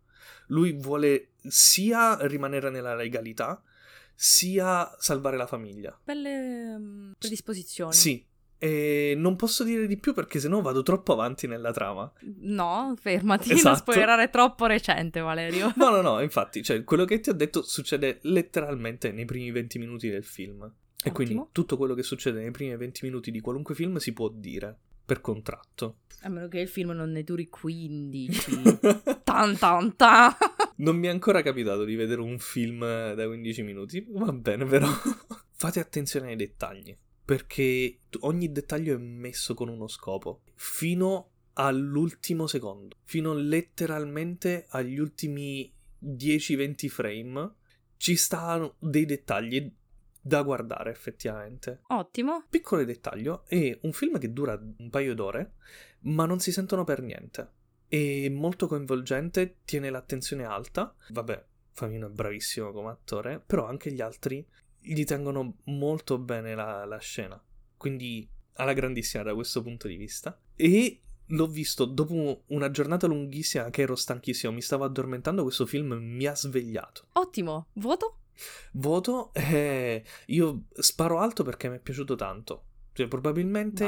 Lui 0.47 0.71
vuole 0.71 1.31
sia 1.45 2.17
rimanere 2.27 2.69
nella 2.69 2.95
legalità, 2.95 3.61
sia 4.13 4.95
salvare 4.97 5.35
la 5.35 5.47
famiglia. 5.47 5.99
Belle 6.01 6.77
mm, 6.77 7.11
predisposizioni. 7.17 7.91
Sì, 7.93 8.25
e 8.57 9.15
non 9.17 9.35
posso 9.35 9.65
dire 9.65 9.85
di 9.85 9.97
più 9.97 10.13
perché 10.13 10.39
sennò 10.39 10.61
vado 10.61 10.81
troppo 10.81 11.11
avanti 11.11 11.45
nella 11.45 11.73
trama. 11.73 12.09
No, 12.39 12.95
fermati, 12.97 13.49
non 13.49 13.57
Esatto. 13.57 13.77
spoilerare 13.79 14.29
troppo 14.29 14.65
recente, 14.65 15.19
Valerio. 15.19 15.73
No, 15.75 15.89
no, 15.89 15.99
no, 15.99 16.21
infatti, 16.21 16.63
cioè, 16.63 16.85
quello 16.85 17.03
che 17.03 17.19
ti 17.19 17.29
ho 17.29 17.33
detto 17.33 17.61
succede 17.63 18.19
letteralmente 18.21 19.11
nei 19.11 19.25
primi 19.25 19.51
20 19.51 19.77
minuti 19.77 20.09
del 20.09 20.23
film. 20.23 20.71
E 21.03 21.11
quindi 21.11 21.33
Ottimo. 21.33 21.49
tutto 21.51 21.75
quello 21.75 21.95
che 21.95 22.01
succede 22.01 22.39
nei 22.39 22.51
primi 22.51 22.75
20 22.77 23.01
minuti 23.03 23.29
di 23.29 23.41
qualunque 23.41 23.75
film 23.75 23.97
si 23.97 24.13
può 24.13 24.29
dire 24.29 24.79
per 25.05 25.21
contratto. 25.21 25.99
A 26.21 26.29
meno 26.29 26.47
che 26.47 26.59
il 26.59 26.67
film 26.67 26.91
non 26.91 27.11
ne 27.11 27.23
duri 27.23 27.47
15. 27.47 28.79
tan 29.23 29.57
tan 29.57 29.95
tan. 29.95 30.31
Non 30.77 30.97
mi 30.97 31.07
è 31.07 31.09
ancora 31.09 31.41
capitato 31.41 31.85
di 31.85 31.95
vedere 31.95 32.19
un 32.19 32.37
film 32.37 32.81
da 32.81 33.25
15 33.27 33.63
minuti, 33.63 34.05
va 34.09 34.33
bene 34.33 34.65
però. 34.65 34.87
Fate 35.57 35.79
attenzione 35.79 36.29
ai 36.29 36.35
dettagli, 36.35 36.93
perché 37.23 37.99
ogni 38.21 38.51
dettaglio 38.51 38.93
è 38.93 38.97
messo 38.97 39.53
con 39.53 39.69
uno 39.69 39.87
scopo, 39.87 40.41
fino 40.55 41.29
all'ultimo 41.53 42.45
secondo, 42.45 42.97
fino 43.05 43.33
letteralmente 43.33 44.65
agli 44.67 44.97
ultimi 44.97 45.73
10-20 46.03 46.87
frame 46.89 47.53
ci 47.97 48.15
stanno 48.17 48.75
dei 48.79 49.05
dettagli 49.05 49.73
da 50.25 50.41
guardare 50.41 50.89
effettivamente. 50.89 51.81
Ottimo. 51.89 52.45
Piccolo 52.49 52.83
dettaglio, 52.83 53.45
è 53.45 53.77
un 53.83 53.91
film 53.91 54.17
che 54.17 54.33
dura 54.33 54.59
un 54.77 54.89
paio 54.89 55.13
d'ore, 55.13 55.53
ma 56.01 56.25
non 56.25 56.39
si 56.39 56.51
sentono 56.51 56.83
per 56.83 57.03
niente. 57.03 57.51
È 57.87 58.27
molto 58.29 58.65
coinvolgente, 58.65 59.57
tiene 59.65 59.91
l'attenzione 59.91 60.43
alta. 60.43 60.95
Vabbè, 61.09 61.45
Famino 61.73 62.07
è 62.07 62.09
bravissimo 62.09 62.71
come 62.71 62.89
attore, 62.89 63.39
però 63.39 63.67
anche 63.67 63.91
gli 63.91 64.01
altri 64.01 64.43
gli 64.79 65.03
tengono 65.03 65.57
molto 65.65 66.17
bene 66.17 66.55
la, 66.55 66.85
la 66.85 66.97
scena. 66.97 67.39
Quindi 67.77 68.27
alla 68.53 68.73
grandissima 68.73 69.21
da 69.21 69.35
questo 69.35 69.61
punto 69.61 69.87
di 69.87 69.95
vista. 69.95 70.39
E 70.55 71.01
l'ho 71.27 71.47
visto 71.47 71.85
dopo 71.85 72.45
una 72.47 72.71
giornata 72.71 73.05
lunghissima 73.05 73.69
che 73.69 73.83
ero 73.83 73.95
stanchissimo, 73.95 74.51
mi 74.51 74.61
stavo 74.61 74.85
addormentando, 74.85 75.43
questo 75.43 75.67
film 75.67 75.93
mi 75.93 76.25
ha 76.25 76.35
svegliato. 76.35 77.09
Ottimo. 77.13 77.67
Voto? 77.73 78.21
Voto, 78.73 79.31
eh, 79.33 80.03
io 80.27 80.63
sparo 80.73 81.19
alto 81.19 81.43
perché 81.43 81.69
mi 81.69 81.77
è 81.77 81.79
piaciuto 81.79 82.15
tanto. 82.15 82.63
Cioè, 82.93 83.07
probabilmente, 83.07 83.85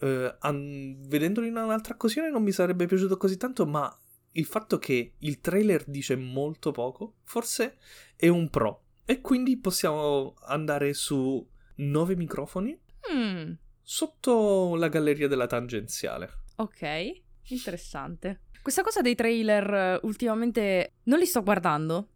eh, 0.00 0.36
an- 0.40 1.00
vedendolo 1.06 1.46
in 1.46 1.56
un'altra 1.56 1.94
occasione 1.94 2.30
non 2.30 2.42
mi 2.42 2.52
sarebbe 2.52 2.86
piaciuto 2.86 3.16
così 3.16 3.36
tanto, 3.36 3.66
ma 3.66 3.96
il 4.32 4.44
fatto 4.46 4.78
che 4.78 5.14
il 5.18 5.40
trailer 5.40 5.84
dice 5.86 6.16
molto 6.16 6.70
poco, 6.72 7.16
forse 7.24 7.76
è 8.16 8.28
un 8.28 8.48
pro. 8.50 8.84
E 9.04 9.20
quindi 9.20 9.58
possiamo 9.58 10.34
andare 10.46 10.94
su 10.94 11.46
nove 11.76 12.16
microfoni 12.16 12.78
Mm, 13.12 13.52
sotto 13.82 14.76
la 14.76 14.88
galleria 14.88 15.26
della 15.28 15.46
tangenziale. 15.46 16.30
ok. 16.56 17.20
Interessante. 17.48 18.42
Questa 18.62 18.82
cosa 18.82 19.00
dei 19.02 19.16
trailer 19.16 19.74
eh, 19.74 20.00
ultimamente 20.04 20.92
non 21.04 21.18
li 21.18 21.26
sto 21.26 21.42
guardando. 21.42 22.08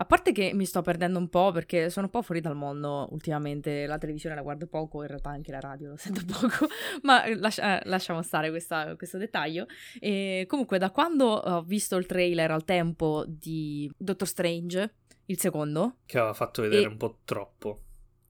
A 0.00 0.04
parte 0.04 0.30
che 0.30 0.52
mi 0.54 0.64
sto 0.64 0.80
perdendo 0.80 1.18
un 1.18 1.28
po' 1.28 1.50
perché 1.50 1.90
sono 1.90 2.06
un 2.06 2.12
po' 2.12 2.22
fuori 2.22 2.40
dal 2.40 2.54
mondo 2.54 3.08
ultimamente, 3.10 3.84
la 3.86 3.98
televisione 3.98 4.36
la 4.36 4.42
guardo 4.42 4.68
poco, 4.68 5.02
in 5.02 5.08
realtà 5.08 5.30
anche 5.30 5.50
la 5.50 5.58
radio 5.58 5.90
la 5.90 5.96
sento 5.96 6.20
poco, 6.40 6.66
ma 7.02 7.24
eh, 7.24 7.34
lascia- 7.34 7.80
eh, 7.82 7.88
lasciamo 7.88 8.22
stare 8.22 8.50
questa- 8.50 8.94
questo 8.94 9.18
dettaglio. 9.18 9.66
E 9.98 10.44
comunque 10.46 10.78
da 10.78 10.90
quando 10.92 11.24
ho 11.26 11.62
visto 11.62 11.96
il 11.96 12.06
trailer 12.06 12.50
al 12.52 12.64
tempo 12.64 13.24
di 13.26 13.90
Doctor 13.96 14.28
Strange, 14.28 14.94
il 15.26 15.38
secondo, 15.40 15.96
Che 16.06 16.16
aveva 16.18 16.32
fatto 16.32 16.62
vedere 16.62 16.82
E- 16.82 16.86
un 16.86 16.96
po' 16.96 17.18
troppo. 17.24 17.80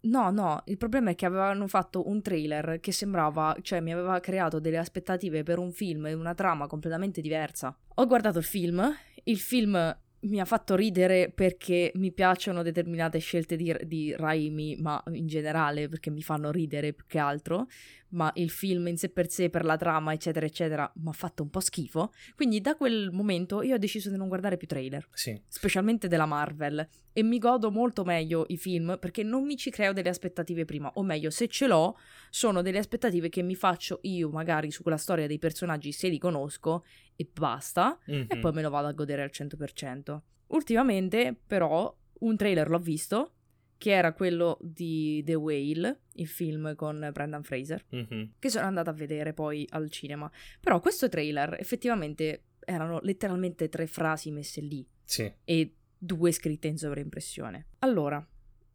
No, 0.01 0.31
no, 0.31 0.63
il 0.67 0.79
problema 0.79 1.11
è 1.11 1.15
che 1.17 1.27
avevano 1.27 1.67
fatto 1.67 2.09
un 2.09 2.23
trailer 2.23 2.79
che 2.81 2.93
sembrava, 2.93 3.55
cioè 3.61 3.81
mi 3.81 3.93
aveva 3.93 4.21
creato 4.21 4.59
delle 4.59 4.79
aspettative 4.79 5.43
per 5.43 5.59
un 5.59 5.71
film 5.73 6.07
e 6.07 6.15
una 6.15 6.35
trama 6.35 6.67
completamente 6.67 7.21
diversa. 7.21 7.77
Ho 7.97 8.07
guardato 8.07 8.39
il 8.39 8.45
film, 8.45 8.91
il 9.25 9.39
film 9.39 9.99
mi 10.21 10.41
ha 10.41 10.45
fatto 10.45 10.75
ridere 10.75 11.31
perché 11.31 11.93
mi 11.95 12.13
piacciono 12.13 12.63
determinate 12.63 13.19
scelte 13.19 13.57
di, 13.57 13.75
di 13.85 14.15
Raimi, 14.17 14.77
ma 14.77 15.03
in 15.13 15.27
generale 15.27 15.89
perché 15.89 16.11
mi 16.11 16.23
fanno 16.23 16.51
ridere 16.51 16.93
più 16.93 17.05
che 17.07 17.19
altro, 17.19 17.69
ma 18.11 18.31
il 18.35 18.51
film 18.51 18.89
in 18.89 18.97
sé 18.97 19.11
per 19.11 19.31
sé, 19.31 19.49
per 19.51 19.65
la 19.65 19.77
trama, 19.77 20.13
eccetera, 20.13 20.47
eccetera, 20.47 20.91
mi 20.97 21.09
ha 21.09 21.13
fatto 21.13 21.43
un 21.43 21.51
po' 21.51 21.61
schifo. 21.61 22.13
Quindi 22.35 22.61
da 22.61 22.75
quel 22.75 23.11
momento 23.13 23.63
io 23.63 23.75
ho 23.75 23.79
deciso 23.79 24.11
di 24.11 24.17
non 24.17 24.29
guardare 24.29 24.57
più 24.57 24.67
trailer. 24.67 25.07
Sì, 25.13 25.41
specialmente 25.47 26.09
della 26.09 26.27
Marvel, 26.27 26.87
e 27.13 27.23
mi 27.23 27.39
godo 27.39 27.71
molto 27.71 28.05
meglio 28.05 28.45
i 28.49 28.57
film 28.57 28.97
perché 29.01 29.23
non 29.23 29.45
mi 29.45 29.57
ci 29.57 29.71
creo 29.71 29.93
delle 29.93 30.09
aspettative 30.09 30.65
prima, 30.65 30.91
o 30.95 31.03
meglio, 31.03 31.31
se 31.31 31.49
ce 31.49 31.67
l'ho, 31.67 31.97
sono 32.31 32.63
delle 32.63 32.79
aspettative 32.79 33.29
che 33.29 33.43
mi 33.43 33.55
faccio 33.55 33.99
io 34.03 34.29
magari 34.31 34.71
su 34.71 34.83
quella 34.83 34.97
storia 34.97 35.27
dei 35.27 35.39
personaggi 35.39 35.93
se 35.93 36.09
li 36.09 36.19
conosco 36.19 36.85
e 37.17 37.29
basta, 37.33 37.99
e 38.05 38.27
Mhm. 38.35 38.41
poi 38.41 38.53
me 38.53 38.63
lo 38.63 38.71
vado 38.71 38.87
a 38.89 38.93
godere 38.93 39.23
al 39.23 39.31
100%. 39.31 40.23
Ultimamente, 40.49 41.39
però, 41.47 41.95
un 42.21 42.37
trailer 42.37 42.69
l'ho 42.69 42.79
visto, 42.79 43.33
che 43.79 43.93
era 43.93 44.13
quello 44.13 44.59
di 44.61 45.23
The 45.25 45.35
Whale, 45.37 46.01
il 46.15 46.27
film 46.27 46.75
con 46.75 47.09
Brendan 47.13 47.45
Fraser 47.45 47.85
Mhm. 47.91 48.33
che 48.39 48.49
sono 48.51 48.67
andata 48.67 48.91
a 48.91 48.93
vedere 48.95 49.33
poi 49.33 49.65
al 49.71 49.89
cinema. 49.91 50.29
Però 50.61 50.81
questo 50.81 51.09
trailer 51.09 51.57
effettivamente 51.61 52.47
erano 52.65 52.99
letteralmente 53.03 53.69
tre 53.69 53.87
frasi 53.87 54.31
messe 54.33 54.61
lì 54.61 54.85
Sì. 55.05 55.33
e 55.45 55.75
due 55.97 56.33
scritte 56.33 56.67
in 56.67 56.77
sovraimpressione. 56.77 57.67
Allora, 57.81 58.27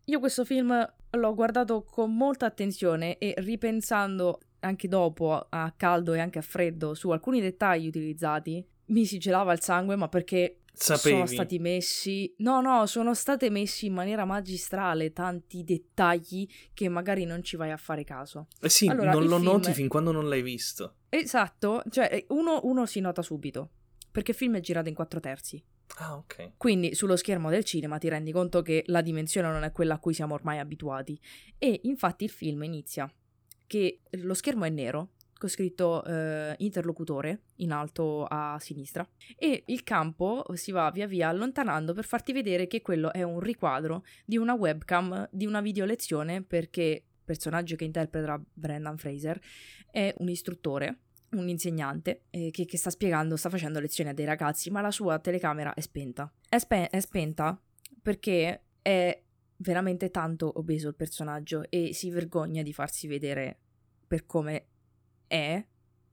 io 0.05 0.19
questo 0.19 0.45
film 0.45 0.93
l'ho 1.12 1.33
guardato 1.33 1.83
con 1.83 2.15
molta 2.15 2.45
attenzione 2.45 3.17
e 3.17 3.33
ripensando 3.38 4.39
anche 4.60 4.88
dopo 4.88 5.45
a 5.50 5.74
caldo 5.75 6.13
e 6.13 6.19
anche 6.19 6.39
a 6.39 6.41
freddo 6.41 6.93
su 6.93 7.10
alcuni 7.12 7.41
dettagli 7.41 7.88
utilizzati, 7.88 8.65
mi 8.88 9.05
si 9.05 9.17
gelava 9.17 9.53
il 9.53 9.62
sangue, 9.62 9.95
ma 9.95 10.07
perché 10.07 10.60
Sapevi. 10.74 11.15
sono 11.15 11.25
stati 11.25 11.60
messi. 11.60 12.33
No, 12.38 12.62
no, 12.62 12.86
sono 12.86 13.13
state 13.13 13.50
messi 13.50 13.86
in 13.86 13.93
maniera 13.93 14.25
magistrale 14.25 15.12
tanti 15.13 15.63
dettagli 15.63 16.48
che 16.74 16.89
magari 16.89 17.25
non 17.25 17.43
ci 17.43 17.55
vai 17.55 17.72
a 17.72 17.77
fare 17.77 18.03
caso. 18.03 18.48
Eh 18.62 18.69
sì, 18.69 18.88
Allora, 18.88 19.12
non 19.12 19.25
lo 19.25 19.38
film- 19.38 19.51
noti 19.51 19.74
fin 19.74 19.88
quando 19.88 20.12
non 20.12 20.27
l'hai 20.27 20.41
visto. 20.41 20.95
Esatto, 21.10 21.83
cioè 21.89 22.25
uno, 22.29 22.62
uno 22.63 22.86
si 22.86 23.00
nota 23.00 23.22
subito. 23.22 23.69
Perché 24.12 24.31
il 24.31 24.38
film 24.38 24.55
è 24.57 24.60
girato 24.60 24.89
in 24.89 24.95
quattro 24.95 25.19
terzi. 25.19 25.63
Ah, 25.98 26.16
ok. 26.16 26.54
Quindi 26.58 26.96
sullo 26.96 27.16
schermo 27.16 27.50
del 27.50 27.64
cinema 27.64 27.98
ti 27.98 28.10
rendi 28.10 28.32
conto 28.32 28.62
che 28.62 28.84
la 28.88 29.02
dimensione 29.02 29.50
non 29.50 29.64
è 29.64 29.72
quella 29.72 29.96
a 29.96 30.00
cui 30.00 30.14
siamo 30.14 30.34
ormai 30.34 30.60
abituati. 30.60 31.20
E 31.58 31.82
infatti 31.84 32.24
il 32.24 32.32
film 32.32 32.64
inizia 32.64 33.12
che 33.68 34.02
lo 34.12 34.34
schermo 34.34 34.66
è 34.66 34.70
nero, 34.70 35.10
con 35.38 35.50
scritto 35.50 36.04
eh, 36.04 36.56
interlocutore 36.60 37.42
in 37.58 37.72
alto 37.72 38.26
a 38.26 38.58
sinistra, 38.60 39.08
e 39.36 39.64
il 39.68 39.84
campo 39.84 40.44
si 40.54 40.72
va 40.72 40.90
via 40.90 41.06
via 41.06 41.30
allontanando 41.30 41.94
per 41.94 42.06
farti 42.06 42.34
vedere 42.34 42.68
che 42.68 42.82
quello 42.82 43.12
è 43.12 43.24
un 43.24 43.40
riquadro 43.40 44.04
di 44.26 44.38
una 44.38 44.54
webcam 44.54 45.28
di 45.32 45.46
una 45.46 45.62
videolezione 45.62 46.42
perché 46.42 46.82
il 46.82 47.04
personaggio 47.24 47.76
che 47.76 47.84
interpreta 47.84 48.42
Brendan 48.54 48.98
Fraser 48.98 49.40
è 49.92 50.14
un 50.18 50.30
istruttore 50.30 51.00
un 51.34 51.50
insegnante 51.50 52.24
eh, 52.30 52.50
che, 52.52 52.66
che 52.66 52.78
sta 52.78 52.90
spiegando, 52.90 53.36
sta 53.36 53.50
facendo 53.50 53.80
lezioni 53.80 54.10
a 54.10 54.13
dei 54.13 54.25
ragazzi, 54.25 54.70
ma 54.70 54.82
la 54.82 54.92
sua 54.92 55.20
telecamera 55.20 55.74
è 55.74 55.82
spenta. 55.82 56.32
È, 56.48 56.58
spe- 56.58 56.90
è 56.90 57.00
spenta 57.00 57.60
perché 58.02 58.63
è 58.82 59.22
veramente 59.58 60.10
tanto 60.12 60.52
obeso 60.60 60.90
il 60.90 60.96
personaggio 60.96 61.63
e 61.70 61.94
si 61.94 62.10
vergogna 62.10 62.62
di 62.62 62.74
farsi 62.74 63.08
vedere 63.08 63.58
per 64.06 64.25
come 64.25 64.68
è, 65.28 65.66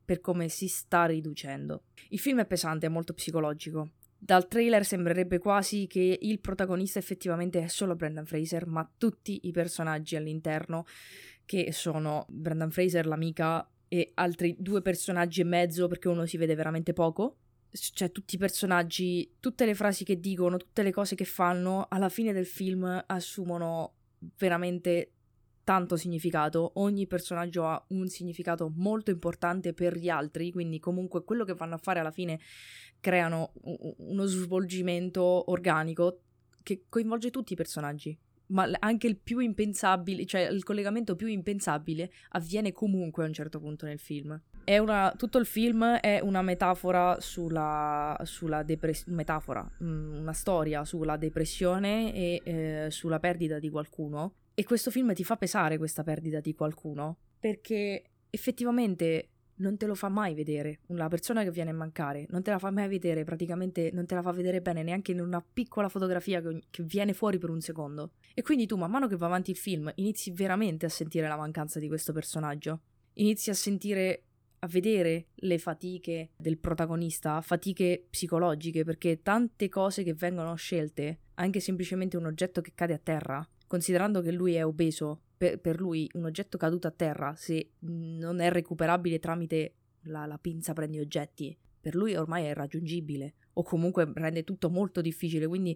per 0.04 0.20
come 0.20 0.48
si 0.48 0.68
sta 0.68 1.06
riducendo. 1.06 1.84
Il 2.08 2.18
film 2.18 2.40
è 2.40 2.46
pesante, 2.46 2.86
è 2.86 2.88
molto 2.88 3.12
psicologico. 3.12 3.90
Dal 4.16 4.48
trailer 4.48 4.84
sembrerebbe 4.84 5.38
quasi 5.38 5.86
che 5.86 6.18
il 6.20 6.40
protagonista 6.40 6.98
effettivamente 6.98 7.62
è 7.62 7.68
solo 7.68 7.96
Brendan 7.96 8.26
Fraser, 8.26 8.66
ma 8.66 8.88
tutti 8.96 9.40
i 9.44 9.50
personaggi 9.50 10.14
all'interno, 10.14 10.84
che 11.44 11.72
sono 11.72 12.26
Brendan 12.28 12.70
Fraser, 12.70 13.06
l'amica 13.06 13.68
e 13.92 14.12
altri 14.14 14.54
due 14.56 14.82
personaggi 14.82 15.40
e 15.40 15.44
mezzo 15.44 15.88
perché 15.88 16.06
uno 16.06 16.24
si 16.24 16.36
vede 16.36 16.54
veramente 16.54 16.92
poco. 16.92 17.38
Cioè, 17.72 18.12
tutti 18.12 18.36
i 18.36 18.38
personaggi, 18.38 19.34
tutte 19.40 19.66
le 19.66 19.74
frasi 19.74 20.04
che 20.04 20.20
dicono, 20.20 20.56
tutte 20.58 20.84
le 20.84 20.92
cose 20.92 21.16
che 21.16 21.24
fanno, 21.24 21.86
alla 21.88 22.08
fine 22.08 22.32
del 22.32 22.46
film 22.46 23.02
assumono 23.06 23.94
veramente 24.38 25.14
tanto 25.64 25.96
significato. 25.96 26.70
Ogni 26.74 27.08
personaggio 27.08 27.66
ha 27.66 27.84
un 27.88 28.06
significato 28.06 28.72
molto 28.76 29.10
importante 29.10 29.72
per 29.72 29.96
gli 29.96 30.08
altri, 30.08 30.52
quindi 30.52 30.78
comunque 30.78 31.24
quello 31.24 31.44
che 31.44 31.54
vanno 31.54 31.74
a 31.74 31.78
fare 31.78 31.98
alla 31.98 32.12
fine 32.12 32.38
creano 33.00 33.52
uno 33.96 34.24
svolgimento 34.24 35.50
organico 35.50 36.20
che 36.62 36.84
coinvolge 36.88 37.30
tutti 37.30 37.54
i 37.54 37.56
personaggi 37.56 38.16
ma 38.50 38.68
anche 38.78 39.06
il 39.06 39.16
più 39.16 39.38
impensabile, 39.38 40.24
cioè 40.26 40.42
il 40.42 40.62
collegamento 40.62 41.16
più 41.16 41.26
impensabile 41.26 42.10
avviene 42.30 42.72
comunque 42.72 43.24
a 43.24 43.26
un 43.26 43.32
certo 43.32 43.58
punto 43.58 43.86
nel 43.86 43.98
film. 43.98 44.40
Una, 44.66 45.12
tutto 45.16 45.38
il 45.38 45.46
film 45.46 45.84
è 45.96 46.20
una 46.22 46.42
metafora 46.42 47.16
sulla, 47.20 48.16
sulla 48.22 48.62
depressione, 48.62 49.16
metafora, 49.16 49.68
mm, 49.82 50.18
una 50.20 50.32
storia 50.32 50.84
sulla 50.84 51.16
depressione 51.16 52.14
e 52.14 52.40
eh, 52.44 52.86
sulla 52.90 53.18
perdita 53.18 53.58
di 53.58 53.68
qualcuno. 53.68 54.34
E 54.54 54.64
questo 54.64 54.90
film 54.92 55.12
ti 55.12 55.24
fa 55.24 55.36
pesare 55.36 55.76
questa 55.76 56.04
perdita 56.04 56.38
di 56.38 56.54
qualcuno, 56.54 57.16
perché 57.40 58.04
effettivamente 58.30 59.30
non 59.60 59.76
te 59.76 59.86
lo 59.86 59.94
fa 59.94 60.08
mai 60.08 60.34
vedere. 60.34 60.80
La 60.88 61.08
persona 61.08 61.42
che 61.42 61.50
viene 61.50 61.70
a 61.70 61.74
mancare 61.74 62.26
non 62.30 62.42
te 62.42 62.50
la 62.50 62.58
fa 62.58 62.70
mai 62.70 62.88
vedere, 62.88 63.24
praticamente 63.24 63.90
non 63.92 64.06
te 64.06 64.14
la 64.14 64.22
fa 64.22 64.32
vedere 64.32 64.60
bene 64.60 64.82
neanche 64.82 65.12
in 65.12 65.20
una 65.20 65.40
piccola 65.40 65.88
fotografia 65.88 66.42
che, 66.42 66.62
che 66.70 66.82
viene 66.82 67.12
fuori 67.12 67.38
per 67.38 67.50
un 67.50 67.60
secondo. 67.60 68.12
E 68.34 68.42
quindi 68.42 68.66
tu, 68.66 68.76
man 68.76 68.90
mano 68.90 69.06
che 69.06 69.16
va 69.16 69.26
avanti 69.26 69.50
il 69.50 69.56
film, 69.56 69.90
inizi 69.96 70.30
veramente 70.32 70.86
a 70.86 70.90
sentire 70.90 71.28
la 71.28 71.36
mancanza 71.36 71.78
di 71.78 71.88
questo 71.88 72.12
personaggio. 72.12 72.80
Inizi 73.14 73.50
a 73.50 73.54
sentire 73.54 74.24
a 74.62 74.66
vedere 74.66 75.28
le 75.34 75.58
fatiche 75.58 76.30
del 76.36 76.58
protagonista, 76.58 77.40
fatiche 77.40 78.06
psicologiche, 78.10 78.84
perché 78.84 79.22
tante 79.22 79.68
cose 79.68 80.02
che 80.02 80.14
vengono 80.14 80.54
scelte, 80.54 81.20
anche 81.34 81.60
semplicemente 81.60 82.16
un 82.16 82.26
oggetto 82.26 82.60
che 82.60 82.72
cade 82.74 82.94
a 82.94 83.00
terra, 83.02 83.46
considerando 83.66 84.20
che 84.20 84.32
lui 84.32 84.54
è 84.54 84.64
obeso, 84.64 85.22
per, 85.40 85.58
per 85.58 85.80
lui 85.80 86.06
un 86.12 86.26
oggetto 86.26 86.58
caduto 86.58 86.86
a 86.86 86.90
terra, 86.90 87.34
se 87.34 87.70
non 87.78 88.40
è 88.40 88.50
recuperabile 88.50 89.18
tramite 89.18 89.74
la, 90.02 90.26
la 90.26 90.36
pinza 90.36 90.74
prendi 90.74 90.98
oggetti, 90.98 91.56
per 91.80 91.94
lui 91.94 92.14
ormai 92.14 92.44
è 92.44 92.48
irraggiungibile, 92.50 93.36
o 93.54 93.62
comunque 93.62 94.12
rende 94.16 94.44
tutto 94.44 94.68
molto 94.68 95.00
difficile, 95.00 95.46
quindi 95.46 95.74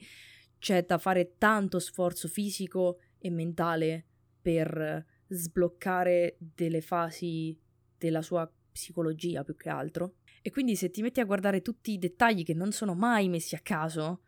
c'è 0.58 0.84
da 0.84 0.98
fare 0.98 1.36
tanto 1.38 1.78
sforzo 1.78 2.28
fisico 2.28 2.98
e 3.16 3.30
mentale 3.30 4.04
per 4.38 5.02
sbloccare 5.28 6.36
delle 6.38 6.82
fasi 6.82 7.58
della 7.96 8.20
sua 8.20 8.46
psicologia 8.70 9.44
più 9.44 9.56
che 9.56 9.70
altro. 9.70 10.16
E 10.42 10.50
quindi 10.50 10.76
se 10.76 10.90
ti 10.90 11.00
metti 11.00 11.20
a 11.20 11.24
guardare 11.24 11.62
tutti 11.62 11.92
i 11.92 11.98
dettagli 11.98 12.44
che 12.44 12.52
non 12.52 12.70
sono 12.70 12.94
mai 12.94 13.30
messi 13.30 13.54
a 13.54 13.60
caso, 13.60 14.24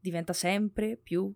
diventa 0.00 0.32
sempre 0.32 0.96
più 0.96 1.32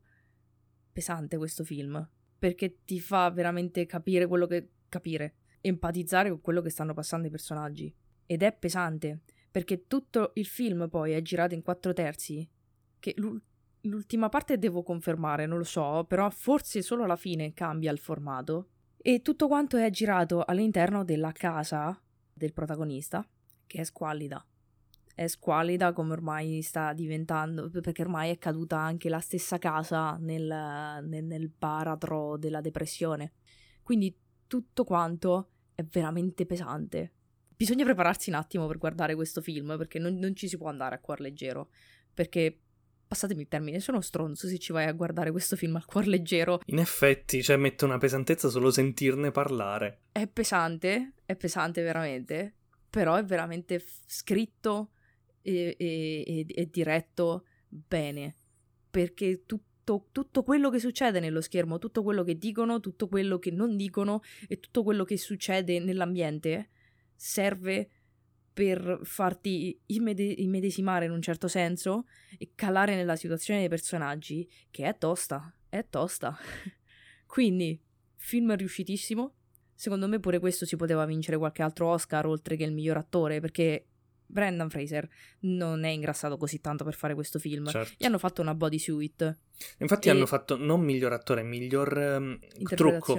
pesante 0.92 1.36
questo 1.36 1.62
film. 1.62 2.04
Perché 2.38 2.84
ti 2.84 3.00
fa 3.00 3.30
veramente 3.30 3.86
capire 3.86 4.26
quello 4.26 4.46
che. 4.46 4.70
capire. 4.88 5.34
Empatizzare 5.60 6.28
con 6.28 6.40
quello 6.40 6.60
che 6.60 6.70
stanno 6.70 6.94
passando 6.94 7.26
i 7.26 7.30
personaggi. 7.30 7.94
Ed 8.26 8.42
è 8.42 8.52
pesante. 8.52 9.22
Perché 9.50 9.86
tutto 9.86 10.32
il 10.34 10.46
film 10.46 10.88
poi 10.88 11.12
è 11.12 11.22
girato 11.22 11.54
in 11.54 11.62
quattro 11.62 11.92
terzi. 11.92 12.48
Che 12.98 13.14
l'ultima 13.82 14.28
parte 14.28 14.58
devo 14.58 14.82
confermare, 14.82 15.46
non 15.46 15.58
lo 15.58 15.64
so, 15.64 16.04
però 16.08 16.28
forse 16.30 16.82
solo 16.82 17.04
alla 17.04 17.16
fine 17.16 17.52
cambia 17.52 17.92
il 17.92 17.98
formato. 17.98 18.68
E 18.96 19.20
tutto 19.20 19.48
quanto 19.48 19.76
è 19.76 19.88
girato 19.90 20.42
all'interno 20.44 21.04
della 21.04 21.32
casa 21.32 21.98
del 22.32 22.52
protagonista, 22.52 23.26
che 23.66 23.80
è 23.80 23.84
squallida. 23.84 24.44
È 25.14 25.26
squallida 25.28 25.92
come 25.92 26.12
ormai 26.12 26.60
sta 26.62 26.92
diventando, 26.92 27.70
perché 27.70 28.02
ormai 28.02 28.30
è 28.30 28.38
caduta 28.38 28.78
anche 28.78 29.08
la 29.08 29.20
stessa 29.20 29.58
casa 29.58 30.16
nel, 30.18 30.44
nel, 31.04 31.24
nel 31.24 31.48
baratro 31.48 32.36
della 32.36 32.60
depressione. 32.60 33.32
Quindi 33.82 34.16
tutto 34.46 34.82
quanto 34.84 35.50
è 35.74 35.84
veramente 35.84 36.46
pesante. 36.46 37.12
Bisogna 37.56 37.84
prepararsi 37.84 38.30
un 38.30 38.36
attimo 38.36 38.66
per 38.66 38.78
guardare 38.78 39.14
questo 39.14 39.40
film, 39.40 39.76
perché 39.76 40.00
non, 40.00 40.16
non 40.16 40.34
ci 40.34 40.48
si 40.48 40.56
può 40.56 40.68
andare 40.68 40.96
a 40.96 41.00
cuor 41.00 41.20
leggero. 41.20 41.70
Perché 42.12 42.58
passatemi 43.06 43.42
il 43.42 43.48
termine, 43.48 43.78
sono 43.78 44.00
stronzo 44.00 44.48
se 44.48 44.58
ci 44.58 44.72
vai 44.72 44.86
a 44.86 44.92
guardare 44.92 45.30
questo 45.30 45.54
film 45.54 45.76
al 45.76 45.84
cuor 45.84 46.06
leggero. 46.06 46.60
In 46.66 46.78
effetti, 46.78 47.42
cioè, 47.42 47.56
mette 47.56 47.84
una 47.84 47.98
pesantezza 47.98 48.48
solo 48.48 48.72
sentirne 48.72 49.30
parlare. 49.30 50.00
È 50.10 50.26
pesante, 50.26 51.12
è 51.24 51.36
pesante 51.36 51.82
veramente, 51.82 52.54
però 52.90 53.14
è 53.14 53.24
veramente 53.24 53.78
f- 53.78 54.00
scritto 54.06 54.90
e, 55.44 55.76
e, 55.78 56.46
e, 56.48 56.70
diretto 56.70 57.44
bene, 57.68 58.34
perché 58.90 59.44
tutto, 59.44 60.08
tutto 60.10 60.42
quello 60.42 60.70
che 60.70 60.78
succede 60.78 61.20
nello 61.20 61.42
schermo, 61.42 61.78
tutto 61.78 62.02
quello 62.02 62.24
che 62.24 62.38
dicono, 62.38 62.80
tutto 62.80 63.08
quello 63.08 63.38
che 63.38 63.50
non 63.50 63.76
dicono 63.76 64.22
e 64.48 64.58
tutto 64.58 64.82
quello 64.82 65.04
che 65.04 65.18
succede 65.18 65.78
nell'ambiente 65.80 66.70
serve 67.14 67.90
per 68.54 69.00
farti 69.02 69.78
immede- 69.86 70.22
immedesimare 70.38 71.04
in 71.04 71.10
un 71.10 71.20
certo 71.20 71.48
senso 71.48 72.06
e 72.38 72.52
calare 72.54 72.94
nella 72.94 73.16
situazione 73.16 73.60
dei 73.60 73.68
personaggi, 73.68 74.48
che 74.70 74.86
è 74.86 74.96
tosta, 74.96 75.54
è 75.68 75.86
tosta. 75.88 76.36
Quindi, 77.26 77.78
film 78.16 78.54
riuscitissimo. 78.54 79.34
Secondo 79.74 80.06
me 80.06 80.20
pure 80.20 80.38
questo 80.38 80.64
si 80.64 80.76
poteva 80.76 81.04
vincere 81.04 81.36
qualche 81.36 81.62
altro 81.62 81.88
Oscar 81.88 82.26
oltre 82.26 82.56
che 82.56 82.62
il 82.64 82.72
miglior 82.72 82.96
attore, 82.96 83.40
perché 83.40 83.88
Brendan 84.26 84.70
Fraser 84.70 85.08
non 85.40 85.84
è 85.84 85.90
ingrassato 85.90 86.36
così 86.36 86.60
tanto 86.60 86.84
per 86.84 86.94
fare 86.94 87.14
questo 87.14 87.38
film. 87.38 87.68
Certo. 87.68 87.94
Gli 87.96 88.04
hanno 88.04 88.18
fatto 88.18 88.40
una 88.40 88.54
bodysuit. 88.54 89.38
Infatti 89.78 90.08
e... 90.08 90.10
hanno 90.10 90.26
fatto 90.26 90.56
non 90.56 90.80
miglior 90.80 91.12
attore, 91.12 91.42
miglior 91.42 92.18
um, 92.18 92.38
trucco. 92.64 93.18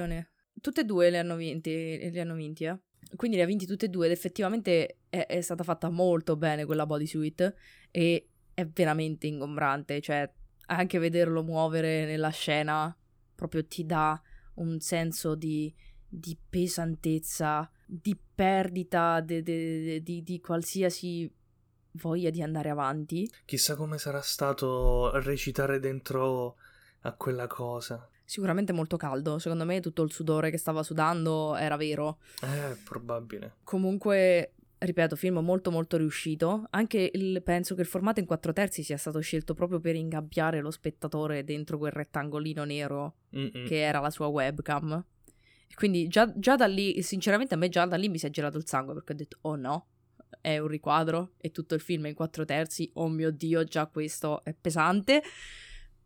Tutte 0.62 0.82
e 0.82 0.86
due 0.86 1.10
le 1.10 1.20
hanno 1.20 1.36
vinti, 1.36 2.10
li 2.10 2.20
hanno 2.20 2.36
vinti, 2.36 2.66
eh. 2.66 2.80
Quindi 3.16 3.38
le 3.38 3.44
ha 3.44 3.46
vinti 3.46 3.66
tutte 3.66 3.86
e 3.86 3.90
due 3.90 4.08
ed 4.08 4.12
effettivamente 4.12 4.98
è, 5.10 5.26
è 5.28 5.42
stata 5.42 5.64
fatta 5.64 5.90
molto 5.90 6.36
bene 6.36 6.66
quella 6.66 6.86
bodysuit 6.86 7.54
e 7.92 8.30
è 8.54 8.66
veramente 8.66 9.28
ingombrante, 9.28 10.02
cioè 10.02 10.30
anche 10.68 10.98
vederlo 10.98 11.44
muovere 11.44 12.06
nella 12.06 12.30
scena 12.30 12.98
proprio 13.36 13.66
ti 13.66 13.86
dà 13.86 14.20
un 14.56 14.80
senso 14.80 15.36
di, 15.36 15.74
di 16.18 16.38
pesantezza, 16.50 17.70
di 17.86 18.18
perdita 18.36 19.22
de, 19.22 19.44
de, 19.44 19.84
de, 19.84 20.04
di, 20.04 20.24
di 20.24 20.40
qualsiasi 20.40 21.32
voglia 21.94 22.30
di 22.30 22.42
andare 22.42 22.70
avanti. 22.70 23.30
Chissà 23.46 23.76
come 23.76 23.98
sarà 23.98 24.22
stato 24.22 25.12
recitare 25.20 25.80
dentro 25.80 26.56
a 27.02 27.14
quella 27.14 27.48
cosa. 27.48 28.10
Sicuramente 28.24 28.74
molto 28.74 28.98
caldo, 28.98 29.38
secondo 29.38 29.66
me 29.66 29.80
tutto 29.82 30.02
il 30.02 30.12
sudore 30.12 30.50
che 30.50 30.58
stava 30.58 30.82
sudando 30.82 31.56
era 31.56 31.76
vero. 31.76 32.18
Eh, 32.42 32.76
probabile. 32.84 33.58
Comunque, 33.64 34.54
ripeto, 34.80 35.16
film 35.16 35.38
molto 35.40 35.70
molto 35.70 35.96
riuscito. 35.96 36.66
Anche 36.72 37.12
il, 37.14 37.44
penso 37.44 37.76
che 37.76 37.82
il 37.82 37.88
formato 37.88 38.20
in 38.20 38.26
quattro 38.26 38.52
terzi 38.52 38.82
sia 38.82 38.98
stato 38.98 39.20
scelto 39.20 39.54
proprio 39.54 39.80
per 39.80 39.96
ingabbiare 39.96 40.60
lo 40.60 40.72
spettatore 40.72 41.44
dentro 41.44 41.78
quel 41.78 41.92
rettangolino 41.92 42.64
nero 42.64 43.18
Mm-mm. 43.36 43.68
che 43.68 43.82
era 43.82 44.00
la 44.00 44.10
sua 44.10 44.26
webcam. 44.26 45.06
Quindi 45.74 46.08
già, 46.08 46.32
già 46.38 46.56
da 46.56 46.68
lì, 46.68 47.02
sinceramente 47.02 47.54
a 47.54 47.58
me 47.58 47.70
già 47.70 47.86
da 47.86 47.98
lì 47.98 48.08
mi 48.08 48.18
si 48.18 48.26
è 48.26 48.30
girato 48.30 48.58
il 48.58 48.68
sangue 48.68 48.94
perché 48.94 49.14
ho 49.14 49.16
detto, 49.16 49.38
oh 49.42 49.56
no, 49.56 49.88
è 50.42 50.58
un 50.58 50.68
riquadro 50.68 51.34
e 51.38 51.52
tutto 51.52 51.74
il 51.74 51.82
film 51.82 52.06
è 52.06 52.10
in 52.10 52.16
quattro 52.16 52.46
terzi, 52.46 52.90
oh 52.94 53.10
mio 53.10 53.32
dio, 53.32 53.64
già 53.64 53.88
questo 53.88 54.44
è 54.44 54.54
pesante. 54.54 55.22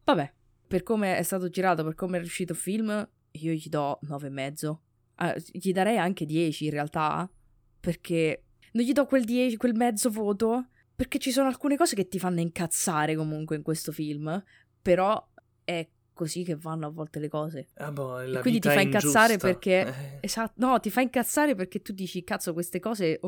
Vabbè, 0.03 0.33
per 0.67 0.83
come 0.83 1.17
è 1.17 1.23
stato 1.23 1.49
girato, 1.49 1.83
per 1.83 1.95
come 1.95 2.17
è 2.17 2.19
riuscito 2.19 2.53
il 2.53 2.57
film, 2.57 3.09
io 3.31 3.51
gli 3.51 3.67
do 3.67 3.99
9,5. 4.05 4.77
Ah, 5.15 5.35
gli 5.51 5.71
darei 5.71 5.97
anche 5.97 6.25
10 6.25 6.65
in 6.65 6.71
realtà, 6.71 7.29
perché 7.79 8.45
non 8.71 8.85
gli 8.85 8.93
do 8.93 9.05
quel 9.05 9.23
10, 9.23 9.57
quel 9.57 9.75
mezzo 9.75 10.09
voto, 10.09 10.69
perché 10.95 11.19
ci 11.19 11.31
sono 11.31 11.47
alcune 11.47 11.75
cose 11.75 11.95
che 11.95 12.07
ti 12.07 12.19
fanno 12.19 12.39
incazzare 12.39 13.15
comunque 13.15 13.55
in 13.55 13.61
questo 13.61 13.91
film, 13.91 14.43
però 14.81 15.27
è 15.63 15.87
così 16.19 16.43
che 16.43 16.57
vanno 16.57 16.87
a 16.87 16.89
volte 16.89 17.19
le 17.19 17.29
cose. 17.29 17.67
Ah 17.75 17.93
boh, 17.93 18.19
e 18.19 18.41
quindi 18.41 18.59
ti 18.59 18.67
fa 18.67 18.81
incazzare 18.81 19.33
ingiusta. 19.33 19.47
perché... 19.47 20.17
Esatto, 20.19 20.53
no, 20.57 20.77
ti 20.81 20.89
fa 20.89 20.99
incazzare 20.99 21.55
perché 21.55 21.81
tu 21.81 21.93
dici, 21.93 22.25
cazzo, 22.25 22.51
queste 22.51 22.81
cose 22.81 23.21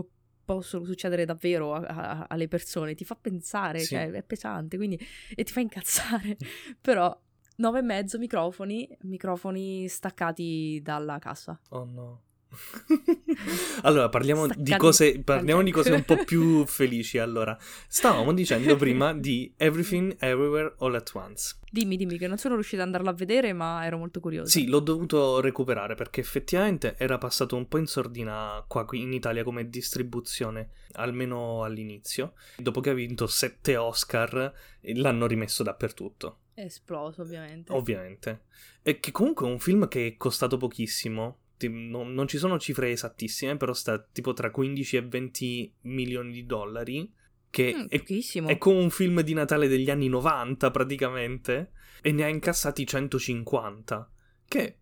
possono 0.44 0.84
succedere 0.84 1.24
davvero 1.24 1.74
a, 1.74 1.80
a, 1.80 2.26
alle 2.28 2.50
persone, 2.50 2.94
ti 2.94 3.06
fa 3.06 3.16
pensare, 3.16 3.80
sì. 3.80 3.96
cioè 3.96 4.12
è 4.12 4.24
pesante, 4.24 4.76
quindi... 4.76 5.00
e 5.34 5.44
ti 5.46 5.54
fa 5.54 5.62
incazzare. 5.62 6.36
Però 6.82 7.18
Nove 7.58 7.80
e 7.80 7.84
mezzo 7.84 8.18
microfoni, 8.18 8.90
microfoni 9.02 9.88
staccati 9.88 10.82
dalla 10.82 11.20
cassa. 11.20 11.60
Oh 11.70 11.86
no. 11.86 12.22
allora, 13.84 14.10
parliamo, 14.10 14.48
di 14.48 14.76
cose, 14.76 15.22
parliamo 15.22 15.64
di 15.64 15.72
cose 15.72 15.92
un 15.92 16.04
po' 16.04 16.24
più 16.24 16.66
felici. 16.68 17.18
Allora, 17.18 17.58
stavamo 17.88 18.34
dicendo 18.34 18.76
prima 18.76 19.14
di 19.14 19.54
Everything 19.58 20.16
Everywhere 20.20 20.76
All 20.80 20.96
at 20.96 21.12
Once. 21.14 21.56
Dimmi, 21.72 21.96
dimmi, 21.96 22.18
che 22.18 22.28
non 22.28 22.38
sono 22.38 22.56
riuscita 22.56 22.82
ad 22.82 22.88
andarla 22.88 23.12
a 23.12 23.14
vedere, 23.14 23.54
ma 23.54 23.86
ero 23.86 23.98
molto 23.98 24.20
curiosa. 24.20 24.50
Sì, 24.50 24.68
l'ho 24.68 24.80
dovuto 24.80 25.40
recuperare 25.40 25.96
perché 25.96 26.20
effettivamente 26.20 26.96
era 26.98 27.18
passato 27.18 27.56
un 27.56 27.68
po' 27.68 27.78
in 27.78 27.88
sordina 27.88 28.64
qua 28.68 28.86
in 28.92 29.14
Italia 29.14 29.44
come 29.44 29.70
distribuzione, 29.70 30.72
almeno 30.94 31.64
all'inizio. 31.64 32.34
Dopo 32.58 32.82
che 32.82 32.90
ha 32.90 32.94
vinto 32.94 33.28
sette 33.28 33.78
Oscar, 33.78 34.54
l'hanno 34.82 35.28
rimesso 35.28 35.64
dappertutto. 35.64 36.40
È 36.54 36.62
esploso, 36.62 37.22
ovviamente. 37.22 37.72
Ovviamente. 37.72 38.42
E 38.82 39.00
che 39.00 39.12
comunque 39.12 39.48
è 39.48 39.50
un 39.50 39.60
film 39.60 39.88
che 39.88 40.08
è 40.08 40.18
costato 40.18 40.58
pochissimo. 40.58 41.40
Non, 41.68 42.14
non, 42.14 42.28
ci 42.28 42.38
sono 42.38 42.60
cifre 42.60 42.92
esattissime, 42.92 43.58
però 43.58 43.74
sta 43.74 44.00
tipo 44.00 44.34
tra 44.34 44.52
15 44.52 44.98
e 44.98 45.02
20 45.02 45.76
milioni 45.82 46.32
di 46.32 46.46
dollari. 46.46 47.12
Che 47.50 47.74
mm, 47.76 47.86
è, 47.88 48.04
è, 48.46 48.58
come 48.58 48.80
un 48.80 48.90
film 48.90 49.22
di 49.22 49.34
Natale 49.34 49.68
degli 49.68 49.90
anni 49.90 50.08
90 50.08 50.72
praticamente. 50.72 51.72
E 52.02 52.12
ne 52.12 52.24
ha 52.24 52.28
incassati 52.28 52.86
150. 52.86 54.12
Che 54.46 54.78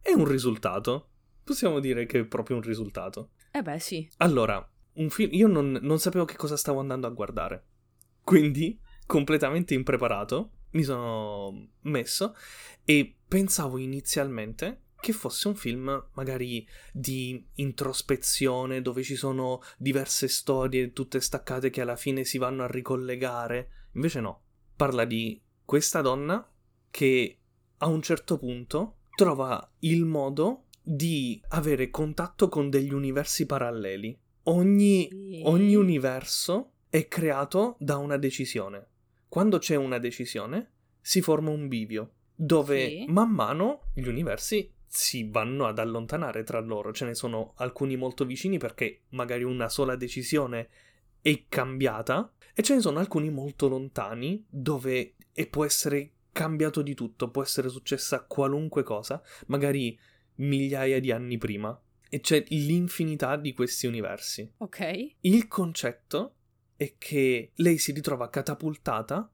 è 0.00 0.12
un 0.12 0.26
risultato. 0.26 1.08
Possiamo 1.42 1.80
dire 1.80 2.06
che 2.06 2.20
è 2.20 2.24
proprio 2.24 2.56
un 2.56 2.62
risultato. 2.62 3.30
Eh 3.50 3.62
beh, 3.62 3.78
sì. 3.78 4.08
Allora, 4.18 4.64
un 4.94 5.10
film. 5.10 5.30
Io 5.32 5.48
non, 5.48 5.78
non 5.82 5.98
sapevo 5.98 6.24
che 6.24 6.36
cosa 6.36 6.56
stavo 6.56 6.80
andando 6.80 7.06
a 7.06 7.10
guardare. 7.10 7.64
Quindi, 8.22 8.78
completamente 9.06 9.74
impreparato 9.74 10.52
mi 10.72 10.82
sono 10.82 11.70
messo 11.82 12.36
e 12.84 13.16
pensavo 13.26 13.78
inizialmente 13.78 14.82
che 15.00 15.12
fosse 15.12 15.48
un 15.48 15.54
film 15.54 16.08
magari 16.14 16.66
di 16.92 17.44
introspezione, 17.54 18.82
dove 18.82 19.02
ci 19.02 19.16
sono 19.16 19.60
diverse 19.78 20.28
storie 20.28 20.92
tutte 20.92 21.20
staccate 21.20 21.70
che 21.70 21.80
alla 21.80 21.96
fine 21.96 22.24
si 22.24 22.38
vanno 22.38 22.62
a 22.62 22.68
ricollegare. 22.68 23.88
Invece 23.94 24.20
no, 24.20 24.42
parla 24.76 25.04
di 25.04 25.40
questa 25.64 26.00
donna 26.00 26.46
che 26.90 27.38
a 27.78 27.86
un 27.86 28.02
certo 28.02 28.38
punto 28.38 28.96
trova 29.14 29.72
il 29.80 30.04
modo 30.04 30.66
di 30.82 31.40
avere 31.48 31.90
contatto 31.90 32.48
con 32.48 32.70
degli 32.70 32.92
universi 32.92 33.46
paralleli. 33.46 34.18
Ogni, 34.44 35.42
ogni 35.44 35.74
universo 35.74 36.72
è 36.88 37.06
creato 37.06 37.76
da 37.78 37.96
una 37.96 38.16
decisione. 38.16 38.88
Quando 39.28 39.58
c'è 39.58 39.76
una 39.76 39.98
decisione, 39.98 40.72
si 41.00 41.20
forma 41.20 41.50
un 41.50 41.68
bivio, 41.68 42.14
dove 42.34 42.88
Sì. 42.88 43.04
man 43.08 43.30
mano 43.30 43.90
gli 43.94 44.08
universi 44.08 44.72
si 44.92 45.28
vanno 45.30 45.66
ad 45.66 45.78
allontanare 45.78 46.42
tra 46.42 46.58
loro. 46.58 46.92
Ce 46.92 47.04
ne 47.04 47.14
sono 47.14 47.52
alcuni 47.58 47.96
molto 47.96 48.24
vicini 48.24 48.58
perché 48.58 49.02
magari 49.10 49.44
una 49.44 49.68
sola 49.68 49.94
decisione 49.94 50.68
è 51.22 51.44
cambiata, 51.48 52.32
e 52.52 52.62
ce 52.62 52.74
ne 52.74 52.80
sono 52.80 52.98
alcuni 52.98 53.30
molto 53.30 53.68
lontani 53.68 54.44
dove 54.50 55.14
e 55.32 55.46
può 55.46 55.64
essere 55.64 56.14
cambiato 56.32 56.82
di 56.82 56.94
tutto, 56.94 57.30
può 57.30 57.40
essere 57.40 57.68
successa 57.68 58.24
qualunque 58.24 58.82
cosa, 58.82 59.22
magari 59.46 59.96
migliaia 60.36 60.98
di 60.98 61.12
anni 61.12 61.38
prima. 61.38 61.80
E 62.08 62.18
c'è 62.18 62.42
l'infinità 62.48 63.36
di 63.36 63.52
questi 63.52 63.86
universi. 63.86 64.54
Ok. 64.56 65.12
Il 65.20 65.46
concetto 65.46 66.34
è 66.74 66.96
che 66.98 67.52
lei 67.54 67.78
si 67.78 67.92
ritrova 67.92 68.28
catapultata 68.28 69.30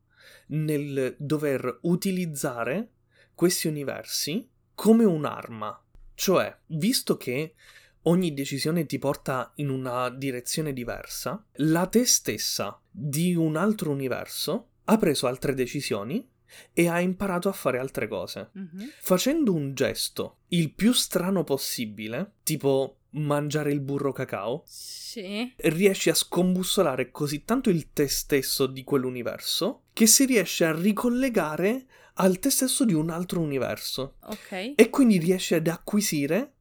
nel 0.49 1.16
dover 1.19 1.79
utilizzare 1.83 2.90
questi 3.35 3.69
universi 3.69 4.47
come 4.77 5.05
un'arma. 5.05 5.83
Cioè, 6.15 6.57
visto 6.67 7.17
che 7.17 7.55
ogni 8.03 8.33
decisione 8.33 8.87
ti 8.87 8.99
porta 9.01 9.51
in 9.57 9.69
una 9.71 10.09
direzione 10.11 10.73
diversa, 10.73 11.45
la 11.55 11.87
te 11.87 12.07
stessa 12.07 12.81
di 12.89 13.35
un 13.35 13.57
altro 13.57 13.91
universo 13.91 14.69
ha 14.85 14.97
preso 14.99 15.27
altre 15.27 15.55
decisioni 15.55 16.25
e 16.73 16.89
ha 16.89 17.01
imparato 17.01 17.49
a 17.49 17.53
fare 17.53 17.79
altre 17.79 18.07
cose. 18.07 18.51
Mhm. 18.53 18.91
Facendo 19.01 19.53
un 19.53 19.75
gesto 19.75 20.39
il 20.49 20.73
più 20.73 20.93
strano 20.93 21.43
possibile, 21.43 22.35
tipo 22.45 22.99
mangiare 23.17 23.73
il 23.73 23.81
burro 23.81 24.12
cacao, 24.12 24.62
Sì. 24.67 25.53
riesci 25.57 26.11
a 26.11 26.15
scombussolare 26.15 27.11
così 27.11 27.45
tanto 27.45 27.71
il 27.71 27.93
te 27.93 28.07
stesso 28.09 28.67
di 28.67 28.85
quell'universo 28.85 29.85
che 29.93 30.07
si 30.07 30.27
riesce 30.27 30.65
a 30.67 30.75
ricollegare 30.79 31.87
al 32.18 32.38
te 32.38 32.50
stesso 32.50 32.85
di 32.85 32.94
un 32.94 33.11
altro 33.11 33.40
universo 33.40 34.16
Ok. 34.24 34.72
e 34.76 34.90
quindi 34.90 35.18
riesci 35.18 35.55
ad 35.55 35.66
acquisire 35.68 36.52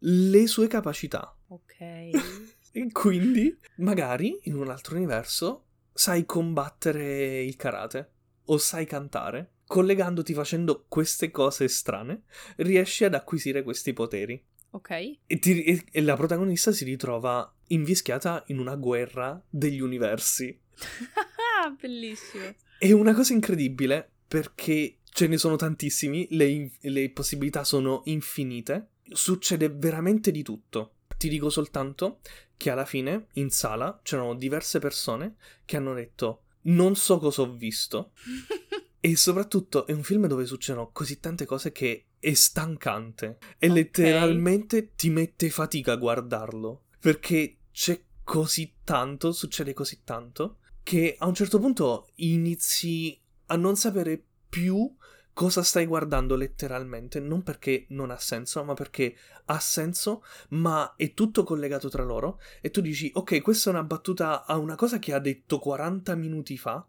le 0.00 0.46
sue 0.46 0.66
capacità. 0.66 1.34
Ok. 1.48 1.76
E 2.70 2.92
quindi, 2.92 3.56
magari 3.76 4.38
in 4.42 4.54
un 4.54 4.68
altro 4.68 4.94
universo, 4.94 5.64
sai 5.92 6.26
combattere 6.26 7.42
il 7.42 7.56
karate 7.56 8.10
o 8.44 8.58
sai 8.58 8.84
cantare. 8.86 9.54
Collegandoti 9.66 10.32
facendo 10.34 10.84
queste 10.86 11.30
cose 11.30 11.66
strane, 11.66 12.22
riesci 12.56 13.04
ad 13.04 13.14
acquisire 13.14 13.62
questi 13.64 13.92
poteri. 13.94 14.40
Ok. 14.72 14.90
E, 14.90 15.38
ti- 15.40 15.64
e- 15.64 15.84
e 15.90 16.02
la 16.02 16.14
protagonista 16.14 16.70
si 16.70 16.84
ritrova 16.84 17.52
invischiata 17.68 18.44
in 18.48 18.58
una 18.58 18.76
guerra 18.76 19.42
degli 19.48 19.80
universi. 19.80 20.56
Ah, 21.60 21.70
bellissimo. 21.70 22.54
È 22.78 22.92
una 22.92 23.12
cosa 23.14 23.32
incredibile 23.32 24.08
perché 24.28 24.97
ce 25.12 25.26
ne 25.26 25.36
sono 25.36 25.56
tantissimi, 25.56 26.26
le, 26.30 26.70
le 26.80 27.10
possibilità 27.10 27.64
sono 27.64 28.02
infinite, 28.06 28.90
succede 29.10 29.68
veramente 29.68 30.30
di 30.30 30.42
tutto. 30.42 30.94
Ti 31.16 31.28
dico 31.28 31.50
soltanto 31.50 32.20
che 32.56 32.70
alla 32.70 32.84
fine 32.84 33.26
in 33.34 33.50
sala 33.50 34.00
c'erano 34.02 34.34
diverse 34.34 34.78
persone 34.78 35.36
che 35.64 35.76
hanno 35.76 35.94
detto 35.94 36.42
non 36.62 36.96
so 36.96 37.18
cosa 37.18 37.42
ho 37.42 37.52
visto 37.52 38.12
e 39.00 39.16
soprattutto 39.16 39.86
è 39.86 39.92
un 39.92 40.02
film 40.02 40.26
dove 40.26 40.44
succedono 40.44 40.90
così 40.92 41.18
tante 41.20 41.46
cose 41.46 41.70
che 41.72 42.06
è 42.18 42.34
stancante 42.34 43.38
e 43.58 43.68
Ok. 43.68 43.74
letteralmente 43.74 44.94
ti 44.94 45.08
mette 45.10 45.50
fatica 45.50 45.92
a 45.92 45.96
guardarlo 45.96 46.84
perché 47.00 47.58
c'è 47.72 48.00
così 48.24 48.74
tanto, 48.84 49.32
succede 49.32 49.72
così 49.72 50.00
tanto 50.04 50.58
che 50.82 51.14
a 51.18 51.26
un 51.26 51.34
certo 51.34 51.58
punto 51.60 52.08
inizi 52.16 53.18
a 53.46 53.56
non 53.56 53.76
sapere 53.76 54.22
più 54.48 54.92
cosa 55.38 55.62
stai 55.62 55.86
guardando 55.86 56.34
letteralmente, 56.34 57.20
non 57.20 57.44
perché 57.44 57.84
non 57.90 58.10
ha 58.10 58.18
senso, 58.18 58.64
ma 58.64 58.74
perché 58.74 59.14
ha 59.44 59.60
senso, 59.60 60.24
ma 60.48 60.94
è 60.96 61.14
tutto 61.14 61.44
collegato 61.44 61.88
tra 61.88 62.02
loro 62.02 62.40
e 62.60 62.72
tu 62.72 62.80
dici 62.80 63.08
ok, 63.14 63.40
questa 63.40 63.70
è 63.70 63.72
una 63.72 63.84
battuta 63.84 64.44
a 64.46 64.56
una 64.56 64.74
cosa 64.74 64.98
che 64.98 65.12
ha 65.14 65.20
detto 65.20 65.60
40 65.60 66.16
minuti 66.16 66.58
fa, 66.58 66.84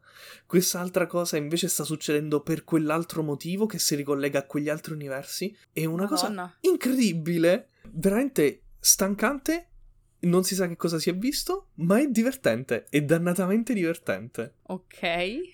quest'altra 0.48 1.06
cosa 1.06 1.38
invece 1.38 1.68
sta 1.68 1.84
succedendo 1.84 2.42
per 2.42 2.64
quell'altro 2.64 3.22
motivo 3.22 3.68
che 3.68 3.78
si 3.78 3.94
ricollega 3.94 4.40
a 4.40 4.46
quegli 4.48 4.70
altri 4.70 4.94
universi, 4.94 5.56
è 5.72 5.86
una 5.86 6.08
cosa 6.08 6.30
Madonna. 6.30 6.56
incredibile, 6.62 7.68
veramente 7.92 8.64
stancante. 8.80 9.68
Non 10.22 10.44
si 10.44 10.54
sa 10.54 10.68
che 10.68 10.76
cosa 10.76 11.00
si 11.00 11.10
è 11.10 11.16
visto, 11.16 11.68
ma 11.76 12.00
è 12.00 12.08
divertente, 12.08 12.86
è 12.90 13.02
dannatamente 13.02 13.74
divertente. 13.74 14.56
Ok. 14.64 15.00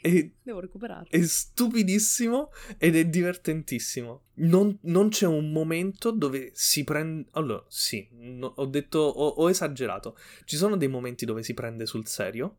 È, 0.01 0.30
Devo 0.41 0.60
recuperarlo. 0.60 1.08
è 1.10 1.21
stupidissimo 1.21 2.51
ed 2.80 2.95
è 2.95 3.06
divertentissimo. 3.06 4.23
Non, 4.36 4.75
non 4.82 5.10
c'è 5.10 5.28
un 5.28 5.51
momento 5.51 6.10
dove 6.12 6.49
si 6.54 6.84
prende. 6.84 7.28
Allora, 7.34 7.63
sì, 7.67 8.08
no- 8.12 8.54
ho 8.56 8.65
detto. 8.65 8.99
Ho, 8.99 9.28
ho 9.28 9.49
esagerato. 9.49 10.17
Ci 10.45 10.58
sono 10.58 10.78
dei 10.78 10.88
momenti 10.88 11.25
dove 11.25 11.43
si 11.43 11.54
prende 11.54 11.86
sul 11.86 12.08
serio, 12.08 12.58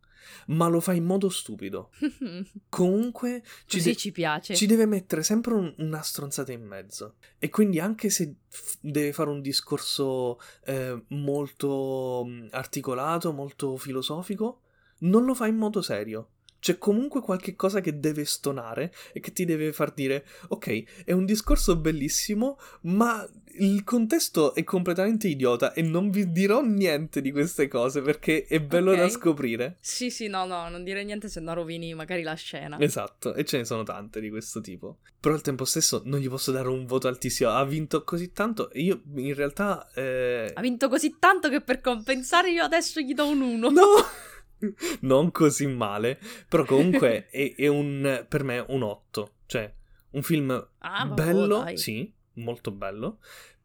ma 0.49 0.67
lo 0.69 0.81
fa 0.81 0.93
in 0.93 1.05
modo 1.05 1.29
stupido. 1.29 1.91
Comunque 2.69 3.43
ci, 3.67 3.81
de- 3.83 3.95
ci 3.97 4.13
piace. 4.13 4.55
ci 4.55 4.67
deve 4.67 4.87
mettere 4.87 5.23
sempre 5.23 5.55
un- 5.55 5.75
una 5.79 6.03
stronzata 6.03 6.53
in 6.53 6.63
mezzo. 6.65 7.15
E 7.39 7.49
quindi 7.49 7.79
anche 7.81 8.11
se 8.11 8.35
f- 8.49 8.77
deve 8.81 9.13
fare 9.13 9.31
un 9.31 9.41
discorso 9.41 10.39
eh, 10.65 11.03
molto 11.09 12.27
articolato, 12.51 13.33
molto 13.33 13.77
filosofico, 13.77 14.61
non 15.01 15.25
lo 15.25 15.35
fa 15.35 15.47
in 15.47 15.57
modo 15.57 15.83
serio. 15.83 16.31
C'è 16.59 16.79
comunque 16.79 17.21
qualche 17.21 17.55
cosa 17.55 17.81
che 17.81 17.99
deve 18.01 18.25
stonare 18.25 18.93
e 19.13 19.21
che 19.21 19.33
ti 19.33 19.45
deve 19.45 19.73
far 19.73 19.93
dire: 19.93 20.25
Ok, 20.49 21.05
è 21.05 21.13
un 21.13 21.25
discorso 21.25 21.77
bellissimo, 21.77 22.59
ma 22.83 23.27
il 23.59 23.85
contesto 23.85 24.55
è 24.55 24.65
completamente 24.65 25.29
idiota 25.29 25.73
e 25.73 25.81
non 25.83 26.11
vi 26.11 26.31
dirò 26.31 26.63
niente 26.63 27.21
di 27.23 27.31
queste 27.33 27.69
cose 27.69 28.03
perché 28.03 28.45
è 28.47 28.61
bello 28.61 28.91
Ok. 28.93 28.97
da 28.99 29.09
scoprire. 29.09 29.77
Sì, 29.81 30.11
sì, 30.11 30.27
no, 30.29 30.45
no, 30.45 30.69
non 30.69 30.83
dire 30.85 31.05
niente 31.05 31.29
se 31.29 31.41
no 31.41 31.55
rovini 31.55 31.95
magari 31.95 32.23
la 32.23 32.35
scena. 32.35 32.79
Esatto, 32.81 33.35
e 33.35 33.45
ce 33.45 33.59
ne 33.59 33.65
sono 33.65 33.83
tante 33.83 34.21
di 34.21 34.29
questo 34.31 34.61
tipo. 34.61 34.99
Però 35.21 35.35
al 35.35 35.41
tempo 35.43 35.65
stesso 35.65 36.03
non 36.05 36.21
gli 36.21 36.29
posso 36.29 36.53
dare 36.53 36.69
un 36.69 36.85
voto 36.87 37.09
altissimo. 37.09 37.51
Ha 37.51 37.65
vinto 37.65 38.05
così 38.05 38.33
tanto. 38.33 38.71
e 38.71 38.81
Io 38.83 39.03
in 39.15 39.35
realtà. 39.35 39.89
eh, 39.95 40.51
Ha 40.55 40.61
vinto 40.61 40.89
così 40.89 41.17
tanto 41.19 41.49
che 41.49 41.61
per 41.61 41.81
compensare 41.81 42.51
io 42.51 42.63
adesso 42.65 43.01
gli 43.01 43.15
do 43.15 43.27
un 43.29 43.41
1. 43.41 43.71
No! 43.71 43.83
non 45.01 45.31
così 45.31 45.67
male. 45.67 46.19
Però 46.49 46.65
comunque 46.65 47.29
è, 47.29 47.55
è 47.57 47.67
un. 47.67 48.25
Per 48.29 48.43
me 48.45 48.65
un 48.69 48.83
8. 48.83 49.35
Cioè, 49.47 49.73
un 50.11 50.23
film 50.23 50.51
Ah, 50.79 51.05
vabbè, 51.07 51.25
bello. 51.25 51.59
dai. 51.59 51.77
Sì, 51.79 52.13
molto 52.35 52.71
bello. 52.71 53.19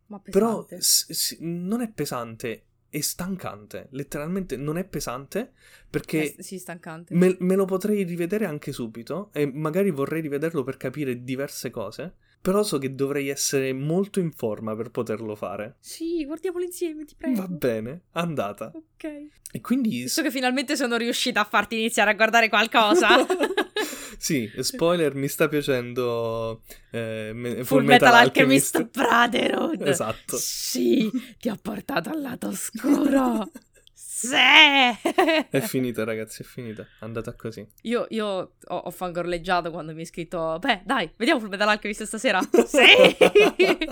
Ma 0.08 0.20
Però 0.20 0.66
s- 0.70 1.10
s- 1.12 1.38
non 1.40 1.82
è 1.82 1.90
pesante. 1.90 2.66
È 2.90 3.00
stancante. 3.00 3.88
Letteralmente 3.92 4.58
non 4.58 4.78
è 4.78 4.84
pesante. 4.84 5.54
Perché. 5.90 6.36
Eh, 6.36 6.44
sì, 6.44 6.60
stancante. 6.60 7.16
Me, 7.16 7.36
me 7.40 7.56
lo 7.56 7.64
potrei 7.66 8.04
rivedere 8.04 8.46
anche 8.46 8.74
subito 8.74 9.30
e 9.34 9.46
magari 9.46 9.92
vorrei 9.92 10.22
rivederlo 10.22 10.64
per 10.64 10.76
capire 10.76 11.24
diverse 11.24 11.70
cose, 11.70 12.16
però 12.42 12.64
so 12.64 12.80
che 12.80 12.96
dovrei 12.96 13.30
essere 13.30 13.72
molto 13.72 14.20
in 14.20 14.32
forma 14.32 14.76
per 14.76 14.90
poterlo 14.90 15.36
fare. 15.36 15.76
Sì, 15.80 16.26
guardiamolo 16.26 16.66
insieme, 16.66 17.06
ti 17.06 17.14
prego. 17.16 17.42
Va 17.42 17.48
bene, 17.48 18.02
andata. 18.14 18.72
Ok. 18.74 19.28
E 19.52 19.62
quindi... 19.62 19.90
Visto 19.90 20.24
che 20.24 20.32
finalmente 20.32 20.76
sono 20.76 20.98
riuscita 20.98 21.42
a 21.42 21.44
farti 21.44 21.76
iniziare 21.78 22.12
a 22.12 22.14
guardare 22.16 22.50
qualcosa. 22.50 23.10
sì, 24.18 24.52
spoiler, 24.60 25.14
mi 25.14 25.28
sta 25.28 25.48
piacendo 25.48 26.64
eh, 26.90 27.32
me- 27.34 27.64
Full 27.64 27.84
Metal 27.84 28.14
Alchemist 28.14 28.90
Brotherhood. 28.90 29.82
Esatto. 29.88 30.36
Sì, 30.38 31.12
ti 31.38 31.48
ha 31.48 31.58
portato 31.62 32.10
al 32.10 32.22
lato 32.22 32.48
oscuro. 32.48 33.50
sì. 34.28 35.50
È 35.50 35.60
finita 35.62 36.04
ragazzi, 36.04 36.42
è 36.42 36.46
finita. 36.46 36.84
È 36.84 37.04
andata 37.04 37.34
così. 37.34 37.66
Io, 37.84 38.06
io 38.10 38.26
ho, 38.26 38.76
ho 38.76 38.92
fangorleggiato 38.92 39.72
quando 39.72 39.94
mi 39.94 40.00
hai 40.00 40.06
scritto 40.06 40.58
Beh, 40.60 40.82
dai, 40.84 41.12
vediamo 41.18 41.40
Full 41.40 41.50
Metal 41.50 41.68
Alchemist 41.68 42.04
stasera. 42.04 42.40
sì. 42.66 43.88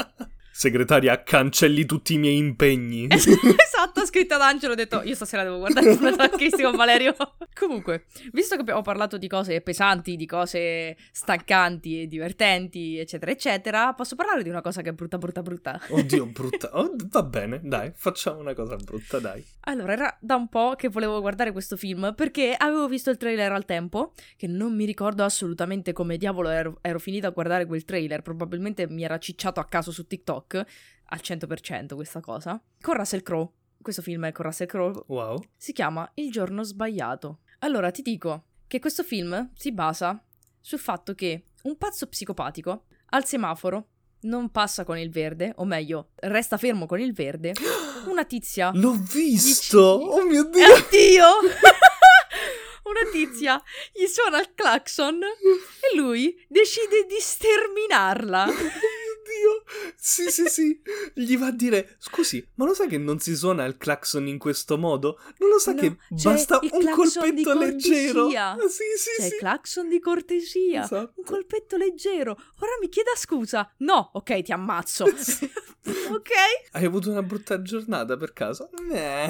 Segretaria, 0.59 1.23
cancelli 1.23 1.85
tutti 1.85 2.15
i 2.15 2.17
miei 2.17 2.35
impegni. 2.35 3.07
esatto, 3.15 4.05
scritto 4.05 4.33
ad 4.33 4.41
Angelo, 4.41 4.73
ho 4.73 4.75
detto 4.75 5.01
io 5.03 5.15
stasera 5.15 5.43
devo 5.43 5.59
guardare 5.59 5.91
il 5.91 6.15
Darkistic 6.17 6.65
con 6.65 6.75
Valerio. 6.75 7.15
Comunque, 7.57 8.07
visto 8.33 8.55
che 8.55 8.61
abbiamo 8.61 8.81
parlato 8.81 9.17
di 9.17 9.29
cose 9.29 9.61
pesanti, 9.61 10.17
di 10.17 10.25
cose 10.25 10.97
stancanti 11.13 12.01
e 12.01 12.07
divertenti, 12.07 12.97
eccetera, 12.97 13.31
eccetera, 13.31 13.93
posso 13.93 14.17
parlare 14.17 14.43
di 14.43 14.49
una 14.49 14.59
cosa 14.59 14.81
che 14.81 14.89
è 14.89 14.91
brutta, 14.91 15.17
brutta, 15.17 15.41
brutta? 15.41 15.79
Oddio, 15.87 16.25
brutta. 16.35 16.77
Oh, 16.77 16.93
va 17.09 17.23
bene, 17.23 17.61
dai, 17.63 17.93
facciamo 17.95 18.39
una 18.39 18.53
cosa 18.53 18.75
brutta, 18.75 19.19
dai. 19.19 19.41
Allora, 19.61 19.93
era 19.93 20.17
da 20.19 20.35
un 20.35 20.49
po' 20.49 20.73
che 20.75 20.89
volevo 20.89 21.21
guardare 21.21 21.53
questo 21.53 21.77
film 21.77 22.13
perché 22.13 22.53
avevo 22.57 22.89
visto 22.89 23.09
il 23.09 23.15
trailer 23.17 23.53
al 23.53 23.63
tempo, 23.63 24.11
che 24.35 24.47
non 24.47 24.75
mi 24.75 24.83
ricordo 24.83 25.23
assolutamente 25.23 25.93
come 25.93 26.17
diavolo 26.17 26.49
ero, 26.49 26.79
ero 26.81 26.99
finita 26.99 27.27
a 27.27 27.31
guardare 27.31 27.65
quel 27.65 27.85
trailer, 27.85 28.21
probabilmente 28.21 28.89
mi 28.89 29.05
era 29.05 29.17
cicciato 29.19 29.61
a 29.61 29.65
caso 29.65 29.91
su 29.93 30.05
TikTok, 30.05 30.48
al 30.57 31.19
100% 31.21 31.95
questa 31.95 32.19
cosa, 32.19 32.61
con 32.81 32.95
Russell 32.95 33.21
Crowe. 33.23 33.49
Questo 33.81 34.01
film 34.01 34.25
è 34.25 34.31
con 34.31 34.45
Russell 34.45 34.67
Crowe. 34.67 35.03
Wow. 35.07 35.41
Si 35.55 35.71
chiama 35.73 36.09
Il 36.15 36.31
giorno 36.31 36.63
sbagliato. 36.63 37.39
Allora, 37.59 37.91
ti 37.91 38.01
dico 38.01 38.45
che 38.67 38.79
questo 38.79 39.03
film 39.03 39.51
si 39.55 39.71
basa 39.71 40.21
sul 40.59 40.79
fatto 40.79 41.13
che 41.13 41.45
un 41.63 41.77
pazzo 41.77 42.07
psicopatico 42.07 42.85
al 43.11 43.25
semaforo 43.25 43.87
non 44.21 44.49
passa 44.51 44.83
con 44.83 44.97
il 44.97 45.09
verde, 45.09 45.53
o 45.57 45.65
meglio, 45.65 46.09
resta 46.15 46.57
fermo 46.57 46.85
con 46.85 46.99
il 46.99 47.13
verde. 47.13 47.53
Una 48.07 48.25
tizia. 48.25 48.71
L'ho 48.73 48.91
visto! 48.91 49.97
Dici- 49.97 50.09
Oh 50.09 50.25
mio 50.25 50.43
dio! 50.43 50.73
Oddio! 50.73 51.25
Una 52.83 53.11
tizia 53.11 53.61
gli 53.93 54.05
suona 54.07 54.39
il 54.39 54.53
clacson 54.55 55.21
e 55.21 55.95
lui 55.95 56.35
decide 56.47 57.05
di 57.07 57.17
sterminarla. 57.19 58.47
Dio! 59.39 59.63
Sì, 59.95 60.29
sì, 60.29 60.45
sì. 60.47 60.81
Gli 61.13 61.37
va 61.37 61.47
a 61.47 61.51
dire: 61.51 61.95
Scusi, 61.99 62.45
ma 62.55 62.65
lo 62.65 62.73
sai 62.73 62.87
che 62.87 62.97
non 62.97 63.19
si 63.19 63.35
suona 63.35 63.65
il 63.65 63.77
clacson 63.77 64.27
in 64.27 64.37
questo 64.37 64.77
modo? 64.77 65.19
Non 65.37 65.49
lo 65.49 65.59
sa 65.59 65.73
No, 65.73 65.79
che 65.81 65.97
c'è 66.15 66.23
basta 66.29 66.59
un 66.61 66.91
colpetto 66.93 67.53
leggero? 67.57 68.29
Sì, 68.29 68.83
sì, 68.97 69.21
C'è 69.21 69.27
sì. 69.27 69.33
il 69.33 69.39
clacson 69.39 69.89
di 69.89 69.99
cortesia. 69.99 70.83
Esatto. 70.83 71.13
Un 71.15 71.23
colpetto 71.23 71.77
leggero. 71.77 72.31
Ora 72.31 72.71
mi 72.81 72.89
chieda 72.89 73.11
scusa. 73.15 73.71
No, 73.77 74.09
ok, 74.13 74.41
ti 74.41 74.51
ammazzo. 74.51 75.05
ok? 75.05 76.29
Hai 76.71 76.85
avuto 76.85 77.09
una 77.09 77.23
brutta 77.23 77.61
giornata 77.61 78.17
per 78.17 78.33
caso? 78.33 78.69
Nah. 78.89 79.27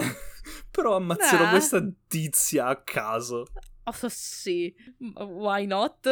Però 0.72 0.96
ammazzerò 0.96 1.44
Nah. 1.44 1.50
questa 1.52 1.84
tizia 2.08 2.66
a 2.68 2.82
caso. 2.82 3.48
Oh, 3.90 4.10
sì, 4.10 4.74
why 5.16 5.66
not? 5.66 6.08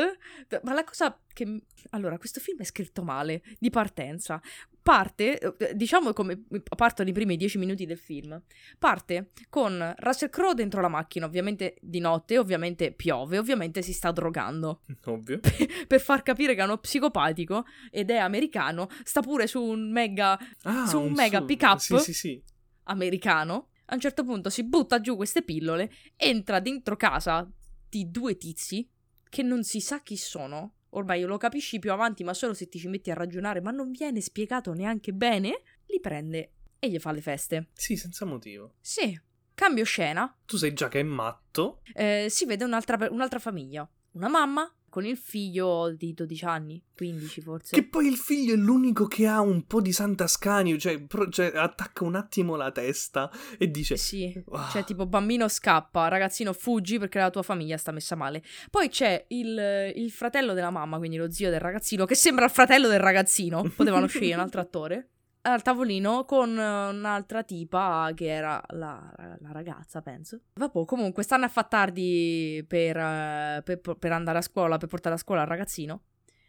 Ma 0.64 0.74
la 0.74 0.84
cosa 0.84 1.20
che... 1.32 1.62
Allora, 1.92 2.18
questo 2.18 2.40
film 2.40 2.60
è 2.60 2.64
scritto 2.64 3.04
male, 3.04 3.44
di 3.60 3.70
partenza. 3.70 4.42
Parte, 4.82 5.38
eh, 5.40 5.76
diciamo 5.76 6.14
come 6.14 6.46
partono 6.76 7.10
i 7.10 7.12
primi 7.12 7.36
dieci 7.36 7.58
minuti 7.58 7.86
del 7.86 7.98
film, 7.98 8.42
parte 8.80 9.32
con 9.50 9.94
Russell 9.98 10.30
Crowe 10.30 10.54
dentro 10.54 10.80
la 10.80 10.88
macchina, 10.88 11.26
ovviamente 11.26 11.76
di 11.82 12.00
notte, 12.00 12.38
ovviamente 12.38 12.94
piove, 12.94 13.38
ovviamente 13.38 13.82
si 13.82 13.92
sta 13.94 14.12
drogando. 14.12 14.84
Ovvio. 15.06 15.40
Per 15.88 16.00
far 16.00 16.24
capire 16.24 16.56
che 16.56 16.62
è 16.62 16.64
uno 16.64 16.78
psicopatico 16.78 17.66
ed 17.92 18.10
è 18.10 18.18
americano, 18.18 18.88
sta 19.04 19.22
pure 19.22 19.46
su 19.46 19.62
un 19.62 19.92
mega 19.92 20.38
Ah, 20.64 20.86
Su 20.86 21.02
un 21.02 21.14
mega 21.14 21.42
pick-up? 21.44 21.78
Sì, 21.78 21.98
sì, 22.00 22.14
sì. 22.14 22.44
americano. 22.84 23.70
A 23.90 23.94
un 23.94 24.02
certo 24.02 24.24
punto 24.24 24.50
si 24.50 24.64
butta 24.64 25.00
giù 25.00 25.16
queste 25.16 25.44
pillole, 25.44 25.92
entra 26.16 26.60
dentro 26.60 26.98
casa 26.98 27.50
di 27.90 28.10
due 28.10 28.38
tizi 28.38 28.90
che 29.30 29.44
non 29.44 29.64
si 29.64 29.80
sa 29.82 30.02
chi 30.02 30.18
sono. 30.18 30.74
Ormai 30.92 31.22
lo 31.24 31.38
capisci 31.38 31.80
più 31.80 31.92
avanti, 31.92 32.24
ma 32.24 32.34
solo 32.34 32.54
se 32.54 32.68
ti 32.70 32.80
ci 32.80 32.88
metti 32.88 33.12
a 33.12 33.14
ragionare, 33.14 33.62
ma 33.62 33.72
non 33.72 33.92
viene 33.92 34.22
spiegato 34.22 34.74
neanche 34.74 35.12
bene. 35.14 35.62
Li 35.88 36.00
prende 36.00 36.54
e 36.80 36.90
gli 36.90 37.00
fa 37.00 37.12
le 37.12 37.22
feste. 37.22 37.70
Sì, 37.74 37.96
senza 37.98 38.26
motivo. 38.26 38.76
Sì, 38.80 39.20
cambio 39.54 39.84
scena. 39.84 40.36
Tu 40.46 40.58
sai 40.58 40.74
già 40.74 40.88
che 40.88 41.00
è 41.00 41.04
matto. 41.04 41.82
eh, 41.94 42.28
si 42.30 42.46
vede 42.46 42.64
un'altra, 42.64 43.08
un'altra 43.12 43.40
famiglia. 43.40 43.88
Una 44.12 44.30
mamma 44.30 44.74
con 44.98 45.06
il 45.06 45.16
figlio 45.18 45.94
di 45.96 46.16
12 46.16 46.46
anni, 46.46 46.84
15 46.96 47.42
forse. 47.42 47.76
Che 47.76 47.88
poi 47.88 48.08
il 48.08 48.16
figlio 48.16 48.56
è 48.56 48.58
l'unico 48.58 49.06
che 49.06 49.28
ha 49.28 49.42
un 49.42 49.68
po' 49.68 49.80
di 49.80 49.92
santascanio. 49.92 50.76
Cioè, 50.76 51.04
pro- 51.04 51.30
cioè, 51.30 51.52
attacca 51.54 52.04
un 52.04 52.16
attimo 52.16 52.56
la 52.56 52.72
testa 52.72 53.30
e 53.60 53.70
dice: 53.70 53.96
Sì, 53.96 54.44
"Ah, 54.54 54.70
cioè 54.72 54.84
tipo 54.84 55.06
bambino 55.06 55.48
scappa, 55.48 56.08
ragazzino 56.08 56.52
fuggi 56.52 56.98
perché 56.98 57.20
la 57.20 57.30
tua 57.30 57.44
famiglia 57.44 57.78
sta 57.78 57.92
messa 57.92 58.16
male. 58.16 58.42
Poi 58.72 58.90
c'è 58.90 59.24
il, 59.28 59.94
il 59.94 60.10
fratello 60.10 60.54
della 60.54 60.72
mamma, 60.72 60.98
quindi 60.98 61.18
lo 61.18 61.30
zio 61.30 61.52
del 61.52 61.60
ragazzino, 61.60 62.06
che 62.06 62.16
sembra 62.16 62.46
il 62.46 62.52
fratello 62.52 62.88
del 62.88 63.00
ragazzino, 63.00 63.72
potevano 63.76 64.08
scegliere 64.08 64.34
un 64.38 64.42
altro 64.42 64.62
attore, 64.62 65.10
al 65.52 65.62
tavolino 65.62 66.26
con 66.26 66.58
eh, 66.58 66.90
un'altra 66.90 67.44
tipa 67.44 68.12
che 68.16 68.28
era 68.28 68.62
la, 68.70 69.12
la 69.40 69.52
ragazza, 69.52 70.02
penso. 70.02 70.42
Vabbè, 70.54 70.86
comunque 70.86 71.24
stanno 71.24 71.46
a 71.46 71.50
far 71.50 71.68
tardi 71.68 72.64
per, 72.68 72.98
eh, 72.98 73.62
per, 73.64 73.80
per 73.80 74.12
andare 74.12 74.40
a 74.40 74.42
scuola, 74.42 74.78
per 74.78 74.88
portare 74.88 75.16
a 75.16 75.20
scuola 75.20 75.42
il 75.42 75.48
ragazzino. 75.48 76.04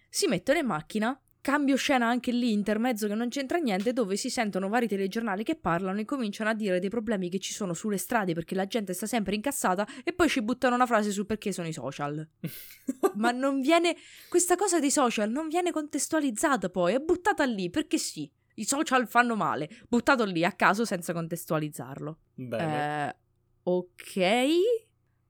Si 0.08 0.26
mettono 0.26 0.58
in 0.58 0.66
macchina 0.66 1.20
Cambio 1.48 1.76
scena 1.76 2.06
anche 2.06 2.30
lì, 2.30 2.52
intermezzo 2.52 3.06
che 3.06 3.14
non 3.14 3.28
c'entra 3.30 3.58
niente, 3.58 3.92
dove 3.92 4.16
si 4.16 4.28
sentono 4.28 4.68
vari 4.68 4.88
telegiornali 4.88 5.44
che 5.44 5.54
parlano 5.54 6.00
e 6.00 6.04
cominciano 6.04 6.50
a 6.50 6.52
dire 6.52 6.80
dei 6.80 6.90
problemi 6.90 7.30
che 7.30 7.38
ci 7.38 7.54
sono 7.54 7.72
sulle 7.74 7.96
strade 7.96 8.34
perché 8.34 8.54
la 8.54 8.66
gente 8.66 8.92
sta 8.92 9.06
sempre 9.06 9.34
incazzata 9.34 9.86
e 10.04 10.12
poi 10.12 10.28
ci 10.28 10.42
buttano 10.42 10.74
una 10.74 10.84
frase 10.84 11.10
su 11.10 11.24
perché 11.24 11.52
sono 11.52 11.68
i 11.68 11.72
social. 11.72 12.28
Ma 13.14 13.30
non 13.30 13.60
viene. 13.60 13.96
Questa 14.28 14.56
cosa 14.56 14.78
dei 14.80 14.90
social 14.90 15.30
non 15.30 15.48
viene 15.48 15.70
contestualizzata 15.70 16.68
poi, 16.68 16.94
è 16.94 16.98
buttata 16.98 17.44
lì 17.44 17.70
perché 17.70 17.96
sì. 17.96 18.30
I 18.58 18.64
social 18.64 19.06
fanno 19.06 19.36
male, 19.36 19.68
buttato 19.88 20.24
lì 20.24 20.44
a 20.44 20.52
caso 20.52 20.84
senza 20.84 21.12
contestualizzarlo. 21.12 22.18
Bene. 22.34 23.08
Eh, 23.08 23.16
ok, 23.62 24.48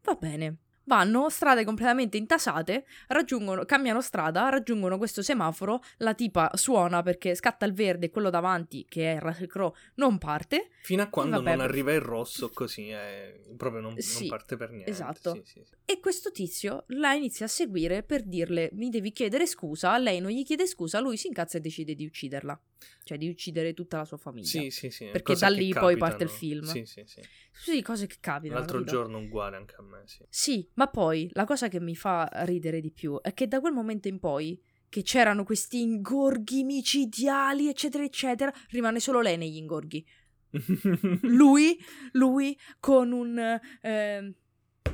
va 0.03 0.15
bene. 0.15 0.57
Vanno 0.85 1.29
strade 1.29 1.67
completamente 1.67 2.17
intasate, 2.17 2.87
raggiungono, 3.09 3.67
cambiano 3.67 4.01
strada, 4.01 4.49
raggiungono 4.49 4.97
questo 4.97 5.21
semaforo, 5.21 5.83
la 5.99 6.15
tipa 6.15 6.51
suona 6.55 7.03
perché 7.03 7.35
scatta 7.35 7.67
il 7.67 7.75
verde 7.75 8.07
e 8.07 8.11
quello 8.11 8.31
davanti, 8.31 8.87
che 8.89 9.13
è 9.13 9.19
Russell 9.19 9.49
Crowe, 9.49 9.77
non 9.97 10.17
parte. 10.17 10.71
Fino 10.81 11.03
a 11.03 11.09
quando 11.09 11.37
vabbè, 11.43 11.57
non 11.57 11.67
arriva 11.67 11.93
il 11.93 12.01
rosso, 12.01 12.49
così 12.49 12.89
è... 12.89 13.39
proprio 13.59 13.83
non, 13.83 13.93
non 13.93 14.01
Sì, 14.01 14.29
parte 14.29 14.57
per 14.57 14.71
niente. 14.71 14.91
esatto. 14.91 15.35
Sì, 15.35 15.43
sì. 15.45 15.67
E 15.85 16.01
questo 16.01 16.31
tizio 16.31 16.85
la 16.87 17.13
inizia 17.13 17.45
a 17.45 17.51
seguire 17.51 18.03
per 18.03 18.23
dirle 18.23 18.71
mi 18.73 18.89
devi 18.89 19.13
chiedere 19.13 19.45
scusa, 19.45 19.99
lei 19.99 20.21
non 20.21 20.31
gli 20.31 20.43
chiede 20.43 20.67
scusa, 20.67 21.01
lui 21.01 21.19
si 21.19 21.27
incazza 21.27 21.59
e 21.59 21.61
decide 21.61 21.95
di 21.95 22.07
ucciderla. 22.07 22.59
Cioè 23.03 23.19
di 23.19 23.29
uccidere 23.29 23.75
tutta 23.75 23.99
la 23.99 24.05
sua 24.05 24.17
famiglia. 24.17 24.47
Sì, 24.47 24.71
sì, 24.71 24.91
sì. 24.91 25.09
Perché 25.11 25.35
da 25.35 25.49
lì 25.49 25.71
poi 25.73 25.95
capitano. 25.95 25.99
parte 25.99 26.25
il 26.25 26.31
film. 26.31 26.65
Sì, 26.65 26.85
sì, 26.85 27.03
sì. 27.07 27.21
Sì, 27.53 27.83
cose 27.83 28.07
che 28.07 28.17
capitano. 28.21 28.59
L'altro 28.59 28.79
capito? 28.79 28.97
giorno 28.97 29.19
uguale 29.19 29.57
anche 29.57 29.75
a 29.79 29.83
me, 29.83 30.03
sì. 30.07 30.25
Sì, 30.29 30.69
ma 30.75 30.89
poi 30.89 31.29
la 31.33 31.45
cosa 31.45 31.69
che 31.69 31.81
mi 31.81 31.97
fa 31.97 32.29
ridere 32.45 32.81
di 32.81 32.91
più 32.91 33.21
è 33.21 33.33
che 33.35 33.49
da 33.49 33.61
quel 33.61 33.73
momento 33.73 34.09
in 34.09 34.19
poi 34.19 34.61
che 34.89 35.03
c'erano 35.03 35.45
questi 35.45 35.81
ingorghi 35.81 36.65
micidiali, 36.65 37.69
eccetera, 37.69 38.05
eccetera, 38.05 38.53
rimane 38.71 39.01
solo 39.01 39.21
lei 39.21 39.37
negli 39.37 39.57
ingorghi. 39.57 40.05
Lui, 41.23 41.79
lui 42.13 42.59
con 42.81 43.13
un... 43.13 43.61
ehm, 43.83 44.35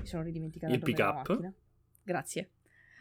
mi 0.00 0.06
sono 0.06 0.22
ridimenticata 0.22 0.72
Il 0.72 0.80
pick-up? 0.80 1.28
macchina. 1.28 1.54
Grazie. 2.02 2.50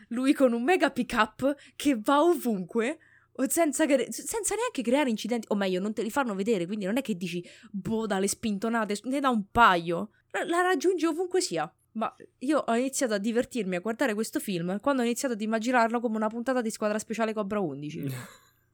Lui 0.09 0.33
con 0.33 0.53
un 0.53 0.63
mega 0.63 0.91
pick-up 0.91 1.55
che 1.75 1.99
va 1.99 2.21
ovunque 2.21 2.99
o 3.35 3.49
senza, 3.49 3.85
cre- 3.85 4.11
senza 4.11 4.55
neanche 4.55 4.81
creare 4.81 5.09
incidenti. 5.09 5.47
O 5.49 5.55
meglio, 5.55 5.79
non 5.79 5.93
te 5.93 6.03
li 6.03 6.11
fanno 6.11 6.35
vedere, 6.35 6.65
quindi 6.65 6.85
non 6.85 6.97
è 6.97 7.01
che 7.01 7.15
dici, 7.15 7.43
boh, 7.71 8.05
dalle 8.05 8.27
spintonate, 8.27 8.99
ne 9.03 9.19
da 9.19 9.29
un 9.29 9.45
paio. 9.51 10.11
La, 10.45 10.61
raggiungi 10.61 11.05
ovunque 11.05 11.41
sia. 11.41 11.71
Ma 11.93 12.13
io 12.39 12.57
ho 12.57 12.75
iniziato 12.75 13.13
a 13.13 13.17
divertirmi 13.19 13.75
a 13.75 13.79
guardare 13.79 14.15
questo 14.15 14.39
film 14.39 14.79
quando 14.79 15.03
ho 15.03 15.05
iniziato 15.05 15.35
ad 15.35 15.41
immaginarlo 15.41 15.99
come 15.99 16.15
una 16.15 16.27
puntata 16.27 16.59
di 16.61 16.71
squadra 16.71 16.97
speciale 16.97 17.33
Cobra 17.33 17.59
11. 17.59 18.07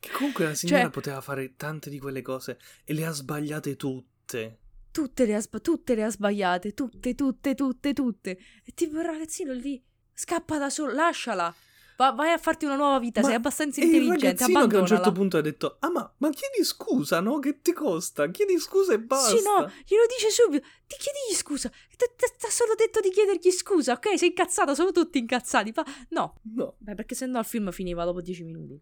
che 0.00 0.10
comunque 0.12 0.44
la 0.46 0.54
signora 0.54 0.82
Cioè- 0.82 0.90
poteva 0.90 1.20
fare 1.20 1.54
tante 1.56 1.90
di 1.90 1.98
quelle 1.98 2.22
cose 2.22 2.58
e 2.84 2.92
le 2.92 3.06
ha 3.06 3.10
sbagliate 3.12 3.76
tutte. 3.76 4.58
Tutte 4.90 5.24
le 5.24 5.34
ha, 5.36 5.40
sba- 5.40 5.60
tutte 5.60 5.94
le 5.94 6.02
ha 6.02 6.10
sbagliate, 6.10 6.74
tutte, 6.74 7.14
tutte, 7.14 7.54
tutte, 7.54 7.92
tutte. 7.92 8.38
E 8.64 8.72
tipo 8.74 8.98
il 8.98 9.04
ragazzino 9.04 9.52
lì 9.52 9.80
scappa 10.12 10.58
da 10.58 10.68
solo, 10.70 10.92
lasciala. 10.92 11.54
Va- 12.00 12.12
vai 12.12 12.32
a 12.32 12.38
farti 12.38 12.64
una 12.64 12.76
nuova 12.76 12.98
vita, 12.98 13.20
Ma- 13.20 13.26
sei 13.26 13.36
abbastanza 13.36 13.78
intelligente, 13.82 14.26
ragazzino 14.44 14.66
che 14.66 14.76
a 14.76 14.80
un 14.80 14.86
certo 14.86 15.12
punto 15.12 15.36
ha 15.36 15.42
detto: 15.42 15.76
Ah, 15.80 15.90
ma, 15.90 16.10
ma 16.16 16.30
chiedi 16.30 16.64
scusa, 16.64 17.20
no? 17.20 17.38
Che 17.40 17.60
ti 17.60 17.74
costa? 17.74 18.30
Chiedi 18.30 18.58
scusa 18.58 18.94
e 18.94 19.00
basta. 19.00 19.36
Sì, 19.36 19.42
no, 19.42 19.70
glielo 19.86 20.04
dice 20.08 20.30
subito. 20.30 20.66
Ti 20.86 20.96
chiedigli 20.98 21.34
scusa. 21.34 21.68
Ti 21.68 22.46
ha 22.46 22.50
solo 22.50 22.74
detto 22.74 23.00
di 23.00 23.10
chiedergli 23.10 23.50
scusa, 23.50 23.92
ok? 23.92 24.16
Sei 24.18 24.28
incazzata, 24.28 24.74
sono 24.74 24.92
tutti 24.92 25.18
incazzati. 25.18 25.72
Fa... 25.72 25.84
No, 26.08 26.40
No. 26.54 26.76
Beh, 26.78 26.94
perché 26.94 27.14
sennò 27.14 27.38
il 27.38 27.44
film 27.44 27.70
finiva 27.70 28.02
dopo 28.04 28.22
dieci 28.22 28.44
minuti. 28.44 28.80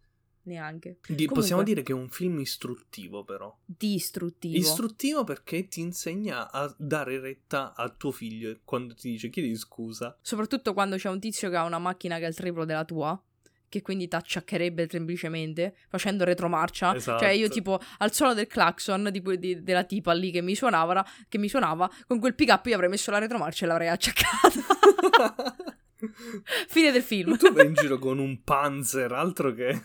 Neanche. 0.49 0.99
Di- 1.07 1.15
Comunque. 1.15 1.35
Possiamo 1.37 1.63
dire 1.63 1.83
che 1.83 1.93
è 1.93 1.95
un 1.95 2.09
film 2.09 2.41
istruttivo, 2.41 3.23
però. 3.25 3.55
Distruttivo. 3.65 4.57
Istruttivo 4.57 5.25
perché 5.25 5.69
ti 5.69 5.81
insegna 5.81 6.51
a 6.51 6.75
dare 6.79 7.21
retta 7.21 7.75
a 7.75 7.89
tuo 7.91 8.11
figlio 8.11 8.59
quando 8.65 8.95
ti 8.95 9.11
dice 9.11 9.29
chiedi 9.29 9.55
scusa. 9.57 10.17
Soprattutto 10.23 10.73
quando 10.73 10.97
c'è 10.97 11.09
un 11.11 11.21
tizio 11.21 11.51
che 11.51 11.57
ha 11.57 11.65
una 11.65 11.79
macchina 11.79 12.19
che 12.19 12.25
è 12.25 12.29
il 12.29 12.35
triplo 12.35 12.65
della 12.65 12.85
tua. 12.85 13.21
che 13.69 13.83
quindi 13.83 14.09
ti 14.09 14.17
acciaccherebbe 14.17 14.89
semplicemente 14.91 15.77
facendo 15.91 16.25
retromarcia. 16.25 16.95
Esatto. 16.97 17.19
Cioè 17.23 17.33
io 17.33 17.49
tipo 17.49 17.79
al 17.99 18.15
suono 18.15 18.33
del 18.33 18.47
clacson 18.47 19.11
di, 19.13 19.23
di, 19.39 19.63
della 19.63 19.85
tipa 19.85 20.15
lì 20.15 20.31
che 20.31 20.41
mi 20.41 20.55
suonava, 20.55 21.05
che 21.29 21.37
mi 21.37 21.49
suonava, 21.51 21.91
con 22.07 22.19
quel 22.19 22.35
pick 22.35 22.51
up 22.51 22.65
io 22.65 22.75
avrei 22.75 22.89
messo 22.89 23.11
la 23.11 23.19
retromarcia 23.19 23.67
e 23.67 23.69
l'avrei 23.69 23.89
acciaccata. 23.89 25.57
Fine 26.69 26.93
del 26.93 27.03
film. 27.03 27.37
tu 27.37 27.53
vai 27.53 27.67
in 27.67 27.75
giro 27.75 27.99
con 27.99 28.19
un 28.19 28.43
panzer, 28.43 29.13
altro 29.13 29.53
che... 29.53 29.85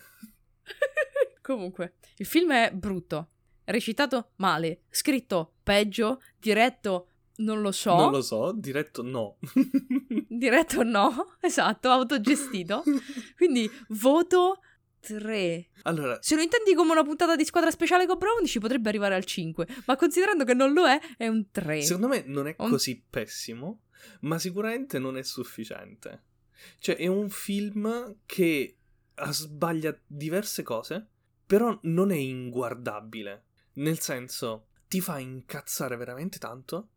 Comunque, 1.43 1.95
il 2.15 2.25
film 2.25 2.53
è 2.53 2.71
brutto, 2.73 3.31
recitato 3.65 4.31
male, 4.37 4.83
scritto 4.89 5.55
peggio, 5.61 6.21
diretto 6.39 7.09
non 7.37 7.59
lo 7.59 7.73
so. 7.73 7.95
Non 7.95 8.11
lo 8.11 8.21
so, 8.21 8.53
diretto 8.53 9.01
no. 9.01 9.39
diretto 10.29 10.83
no, 10.83 11.35
esatto, 11.41 11.89
autogestito. 11.89 12.83
Quindi 13.35 13.69
voto 13.89 14.61
3. 15.01 15.69
Allora, 15.81 16.17
se 16.21 16.35
lo 16.35 16.41
intendi 16.41 16.73
come 16.73 16.93
una 16.93 17.03
puntata 17.03 17.35
di 17.35 17.43
squadra 17.43 17.71
speciale 17.71 18.05
con 18.05 18.17
Brown 18.17 18.45
ci 18.45 18.59
potrebbe 18.59 18.87
arrivare 18.87 19.15
al 19.15 19.25
5, 19.25 19.67
ma 19.85 19.97
considerando 19.97 20.45
che 20.45 20.53
non 20.53 20.71
lo 20.71 20.87
è, 20.87 20.97
è 21.17 21.27
un 21.27 21.51
3. 21.51 21.81
Secondo 21.81 22.07
me 22.07 22.23
non 22.25 22.47
è 22.47 22.55
un... 22.57 22.69
così 22.69 23.03
pessimo, 23.09 23.81
ma 24.21 24.39
sicuramente 24.39 24.97
non 24.97 25.17
è 25.17 25.23
sufficiente. 25.23 26.23
Cioè, 26.79 26.95
è 26.95 27.07
un 27.07 27.29
film 27.29 28.19
che 28.25 28.77
sbaglia 29.29 29.97
diverse 30.07 30.63
cose, 30.63 31.07
però 31.53 31.77
non 31.83 32.09
è 32.09 32.15
inguardabile. 32.15 33.43
Nel 33.73 33.99
senso, 33.99 34.69
ti 34.87 34.99
fa 35.01 35.19
incazzare 35.19 35.95
veramente 35.97 36.39
tanto 36.39 36.93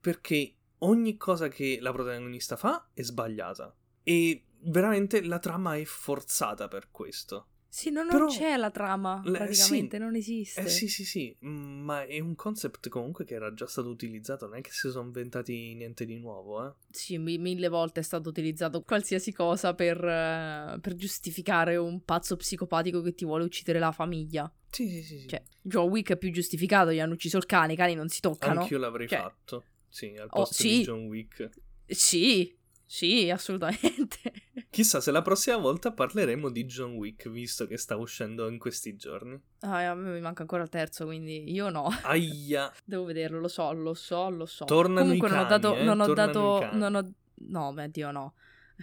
perché 0.00 0.54
ogni 0.78 1.18
cosa 1.18 1.48
che 1.48 1.76
la 1.78 1.92
protagonista 1.92 2.56
fa 2.56 2.88
è 2.94 3.02
sbagliata. 3.02 3.76
E 4.02 4.46
veramente 4.60 5.22
la 5.22 5.38
trama 5.38 5.76
è 5.76 5.84
forzata 5.84 6.68
per 6.68 6.90
questo. 6.90 7.48
Sì, 7.70 7.90
no, 7.90 8.02
non 8.02 8.12
Però, 8.12 8.26
c'è 8.28 8.56
la 8.56 8.70
trama, 8.70 9.20
praticamente, 9.22 9.96
sì. 9.98 10.02
non 10.02 10.14
esiste. 10.14 10.60
Eh 10.62 10.68
sì, 10.68 10.88
sì, 10.88 11.04
sì, 11.04 11.36
mm, 11.44 11.84
ma 11.84 12.04
è 12.04 12.18
un 12.18 12.34
concept 12.34 12.88
comunque 12.88 13.24
che 13.24 13.34
era 13.34 13.52
già 13.52 13.66
stato 13.66 13.88
utilizzato, 13.88 14.46
non 14.46 14.56
è 14.56 14.60
che 14.62 14.70
si 14.72 14.90
sono 14.90 15.04
inventati 15.04 15.74
niente 15.74 16.06
di 16.06 16.18
nuovo, 16.18 16.66
eh. 16.66 16.72
Sì, 16.90 17.18
mi- 17.18 17.36
mille 17.36 17.68
volte 17.68 18.00
è 18.00 18.02
stato 18.02 18.30
utilizzato 18.30 18.80
qualsiasi 18.80 19.32
cosa 19.32 19.74
per, 19.74 20.02
eh, 20.02 20.78
per 20.80 20.94
giustificare 20.94 21.76
un 21.76 22.02
pazzo 22.04 22.36
psicopatico 22.36 23.02
che 23.02 23.14
ti 23.14 23.26
vuole 23.26 23.44
uccidere 23.44 23.78
la 23.78 23.92
famiglia. 23.92 24.50
Sì, 24.70 24.88
sì, 24.88 25.02
sì. 25.02 25.18
sì. 25.20 25.28
Cioè, 25.28 25.42
John 25.60 25.88
Wick 25.90 26.12
è 26.12 26.16
più 26.16 26.30
giustificato, 26.32 26.90
gli 26.90 27.00
hanno 27.00 27.14
ucciso 27.14 27.36
il 27.36 27.46
cane, 27.46 27.74
i 27.74 27.76
cani 27.76 27.94
non 27.94 28.08
si 28.08 28.20
toccano. 28.20 28.60
Anch'io 28.60 28.78
l'avrei 28.78 29.08
Cioè, 29.08 29.18
fatto. 29.18 29.64
Sì, 29.88 30.14
al 30.16 30.28
oh, 30.30 30.38
posto 30.38 30.54
sì. 30.54 30.68
di 30.68 30.82
John 30.82 31.06
Wick. 31.06 31.50
Sì, 31.86 32.57
sì, 32.90 33.28
assolutamente. 33.28 34.32
Chissà 34.70 35.00
se 35.00 35.10
la 35.10 35.20
prossima 35.22 35.56
volta 35.58 35.92
parleremo 35.92 36.48
di 36.50 36.64
John 36.64 36.94
Wick, 36.94 37.28
visto 37.28 37.66
che 37.66 37.76
sta 37.76 37.96
uscendo 37.96 38.48
in 38.48 38.58
questi 38.58 38.96
giorni. 38.96 39.38
Ah, 39.60 39.90
a 39.90 39.94
me 39.94 40.12
mi 40.12 40.20
manca 40.20 40.42
ancora 40.42 40.62
il 40.62 40.68
terzo, 40.70 41.04
quindi 41.04 41.52
io 41.52 41.68
no. 41.68 41.88
Aia! 42.02 42.72
Devo 42.84 43.04
vederlo, 43.04 43.40
lo 43.40 43.48
so, 43.48 43.70
lo 43.72 43.92
so, 43.94 44.30
lo 44.30 44.46
so. 44.46 44.64
Tornano 44.64 45.00
Comunque 45.00 45.28
i 45.28 45.30
non 45.30 45.40
ho 45.40 45.46
cani, 45.46 45.60
dato... 45.60 45.76
eh, 45.76 45.82
Non 45.84 46.00
ho 46.00 46.12
dato... 46.14 46.68
i. 46.72 46.76
Non 46.76 46.94
ho... 46.94 47.12
No, 47.48 47.72
beh, 47.74 47.90
Dio 47.90 48.10
no. 48.10 48.34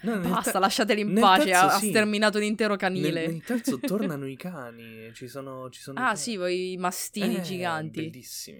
No, 0.01 0.15
nel 0.19 0.29
Basta, 0.29 0.51
ter- 0.51 0.61
lasciateli 0.61 1.01
in 1.01 1.11
nel 1.13 1.21
pace, 1.21 1.45
terzo 1.45 1.65
ha, 1.65 1.69
sì. 1.79 1.87
sterminato 1.89 2.37
l'intero 2.37 2.71
Nel, 2.71 2.79
canile. 2.79 3.27
nel 3.27 3.41
terzo 3.43 3.79
tornano 3.81 4.27
i 4.27 4.35
cani, 4.35 5.11
ci 5.13 5.27
sono, 5.29 5.69
ci 5.69 5.79
sono 5.81 5.97
i 5.99 6.01
Ah, 6.03 6.05
cani. 6.07 6.17
sì, 6.17 6.35
voi 6.35 6.75
mastini 6.77 7.37
Eh, 7.37 7.41
giganti. 7.41 8.01
Bellissimi. 8.01 8.59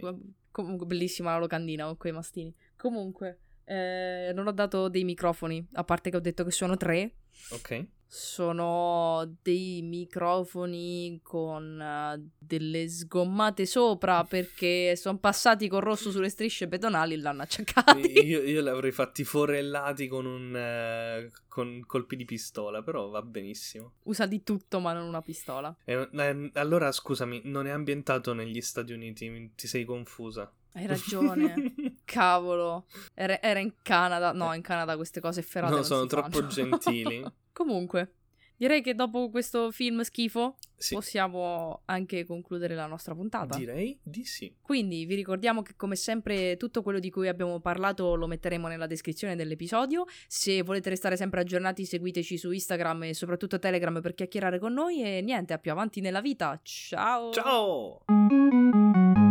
Comunque, 0.51 0.85
bellissima 0.85 1.31
la 1.33 1.39
locandina 1.39 1.85
con 1.85 1.97
quei 1.97 2.13
mastini. 2.13 2.55
Comunque, 2.77 3.39
eh, 3.65 4.31
non 4.33 4.47
ho 4.47 4.51
dato 4.51 4.87
dei 4.87 5.03
microfoni, 5.03 5.67
a 5.73 5.83
parte 5.83 6.09
che 6.09 6.17
ho 6.17 6.21
detto 6.21 6.43
che 6.43 6.51
sono 6.51 6.77
tre. 6.77 7.15
Ok. 7.49 7.85
Sono 8.07 9.37
dei 9.41 9.81
microfoni 9.81 11.19
con 11.23 11.81
eh, 11.81 12.29
delle 12.37 12.87
sgommate 12.87 13.65
sopra 13.65 14.23
perché 14.29 14.95
sono 14.95 15.17
passati 15.17 15.67
col 15.67 15.81
rosso 15.81 16.11
sulle 16.11 16.29
strisce 16.29 16.67
pedonali 16.67 17.15
e 17.15 17.17
l'hanno 17.17 17.41
acciaccati. 17.41 18.25
Io, 18.25 18.41
io 18.41 18.61
li 18.61 18.69
avrei 18.69 18.91
fatti 18.91 19.23
forellati 19.23 20.07
con 20.07 20.25
un 20.25 20.55
eh, 20.55 21.31
con 21.47 21.83
colpi 21.87 22.15
di 22.15 22.25
pistola, 22.25 22.83
però 22.83 23.09
va 23.09 23.21
benissimo. 23.21 23.93
Usa 24.03 24.25
di 24.27 24.43
tutto 24.43 24.79
ma 24.79 24.93
non 24.93 25.07
una 25.07 25.21
pistola. 25.21 25.75
Eh, 25.83 26.07
eh, 26.11 26.51
allora, 26.53 26.91
scusami, 26.91 27.41
non 27.45 27.65
è 27.65 27.71
ambientato 27.71 28.33
negli 28.33 28.61
Stati 28.61 28.93
Uniti, 28.93 29.51
ti 29.55 29.67
sei 29.67 29.83
confusa. 29.83 30.51
Hai 30.75 30.87
ragione. 30.87 31.53
Cavolo. 32.03 32.85
Era, 33.13 33.41
era 33.41 33.59
in 33.59 33.73
Canada. 33.81 34.33
No, 34.33 34.53
in 34.53 34.61
Canada 34.61 34.95
queste 34.97 35.21
cose 35.21 35.41
ferrate 35.41 35.71
no, 35.71 35.77
non 35.77 35.85
sono 35.85 36.05
troppo 36.05 36.37
fanno. 36.39 36.47
gentili. 36.51 37.23
Comunque, 37.53 38.15
direi 38.57 38.81
che 38.81 38.93
dopo 38.93 39.29
questo 39.29 39.71
film 39.71 40.01
schifo 40.01 40.57
Sì, 40.75 40.93
possiamo 40.95 41.83
anche 41.85 42.25
concludere 42.25 42.75
la 42.75 42.87
nostra 42.87 43.15
puntata. 43.15 43.57
direi 43.57 43.97
di 44.03 44.25
sì. 44.25 44.53
Quindi 44.61 45.05
vi 45.05 45.15
ricordiamo 45.15 45.61
che 45.61 45.75
come 45.77 45.95
sempre 45.95 46.57
tutto 46.57 46.81
quello 46.81 46.99
di 46.99 47.09
cui 47.09 47.29
abbiamo 47.29 47.61
parlato 47.61 48.15
lo 48.15 48.27
metteremo 48.27 48.67
nella 48.67 48.85
descrizione 48.85 49.37
dell'episodio. 49.37 50.03
Se 50.27 50.61
volete 50.61 50.89
restare 50.89 51.15
sempre 51.15 51.39
aggiornati 51.39 51.85
seguiteci 51.85 52.37
su 52.37 52.51
Instagram 52.51 53.03
e 53.03 53.13
soprattutto 53.13 53.57
Telegram 53.59 54.01
per 54.01 54.13
chiacchierare 54.13 54.59
con 54.59 54.73
noi 54.73 55.01
e 55.01 55.21
niente, 55.21 55.53
a 55.53 55.57
più 55.57 55.71
avanti 55.71 56.01
nella 56.01 56.19
vita. 56.19 56.59
Ciao! 56.61 57.31
Ciao! 57.31 59.24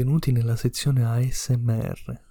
Benvenuti 0.00 0.32
nella 0.32 0.56
sezione 0.56 1.04
ASMR. 1.04 2.29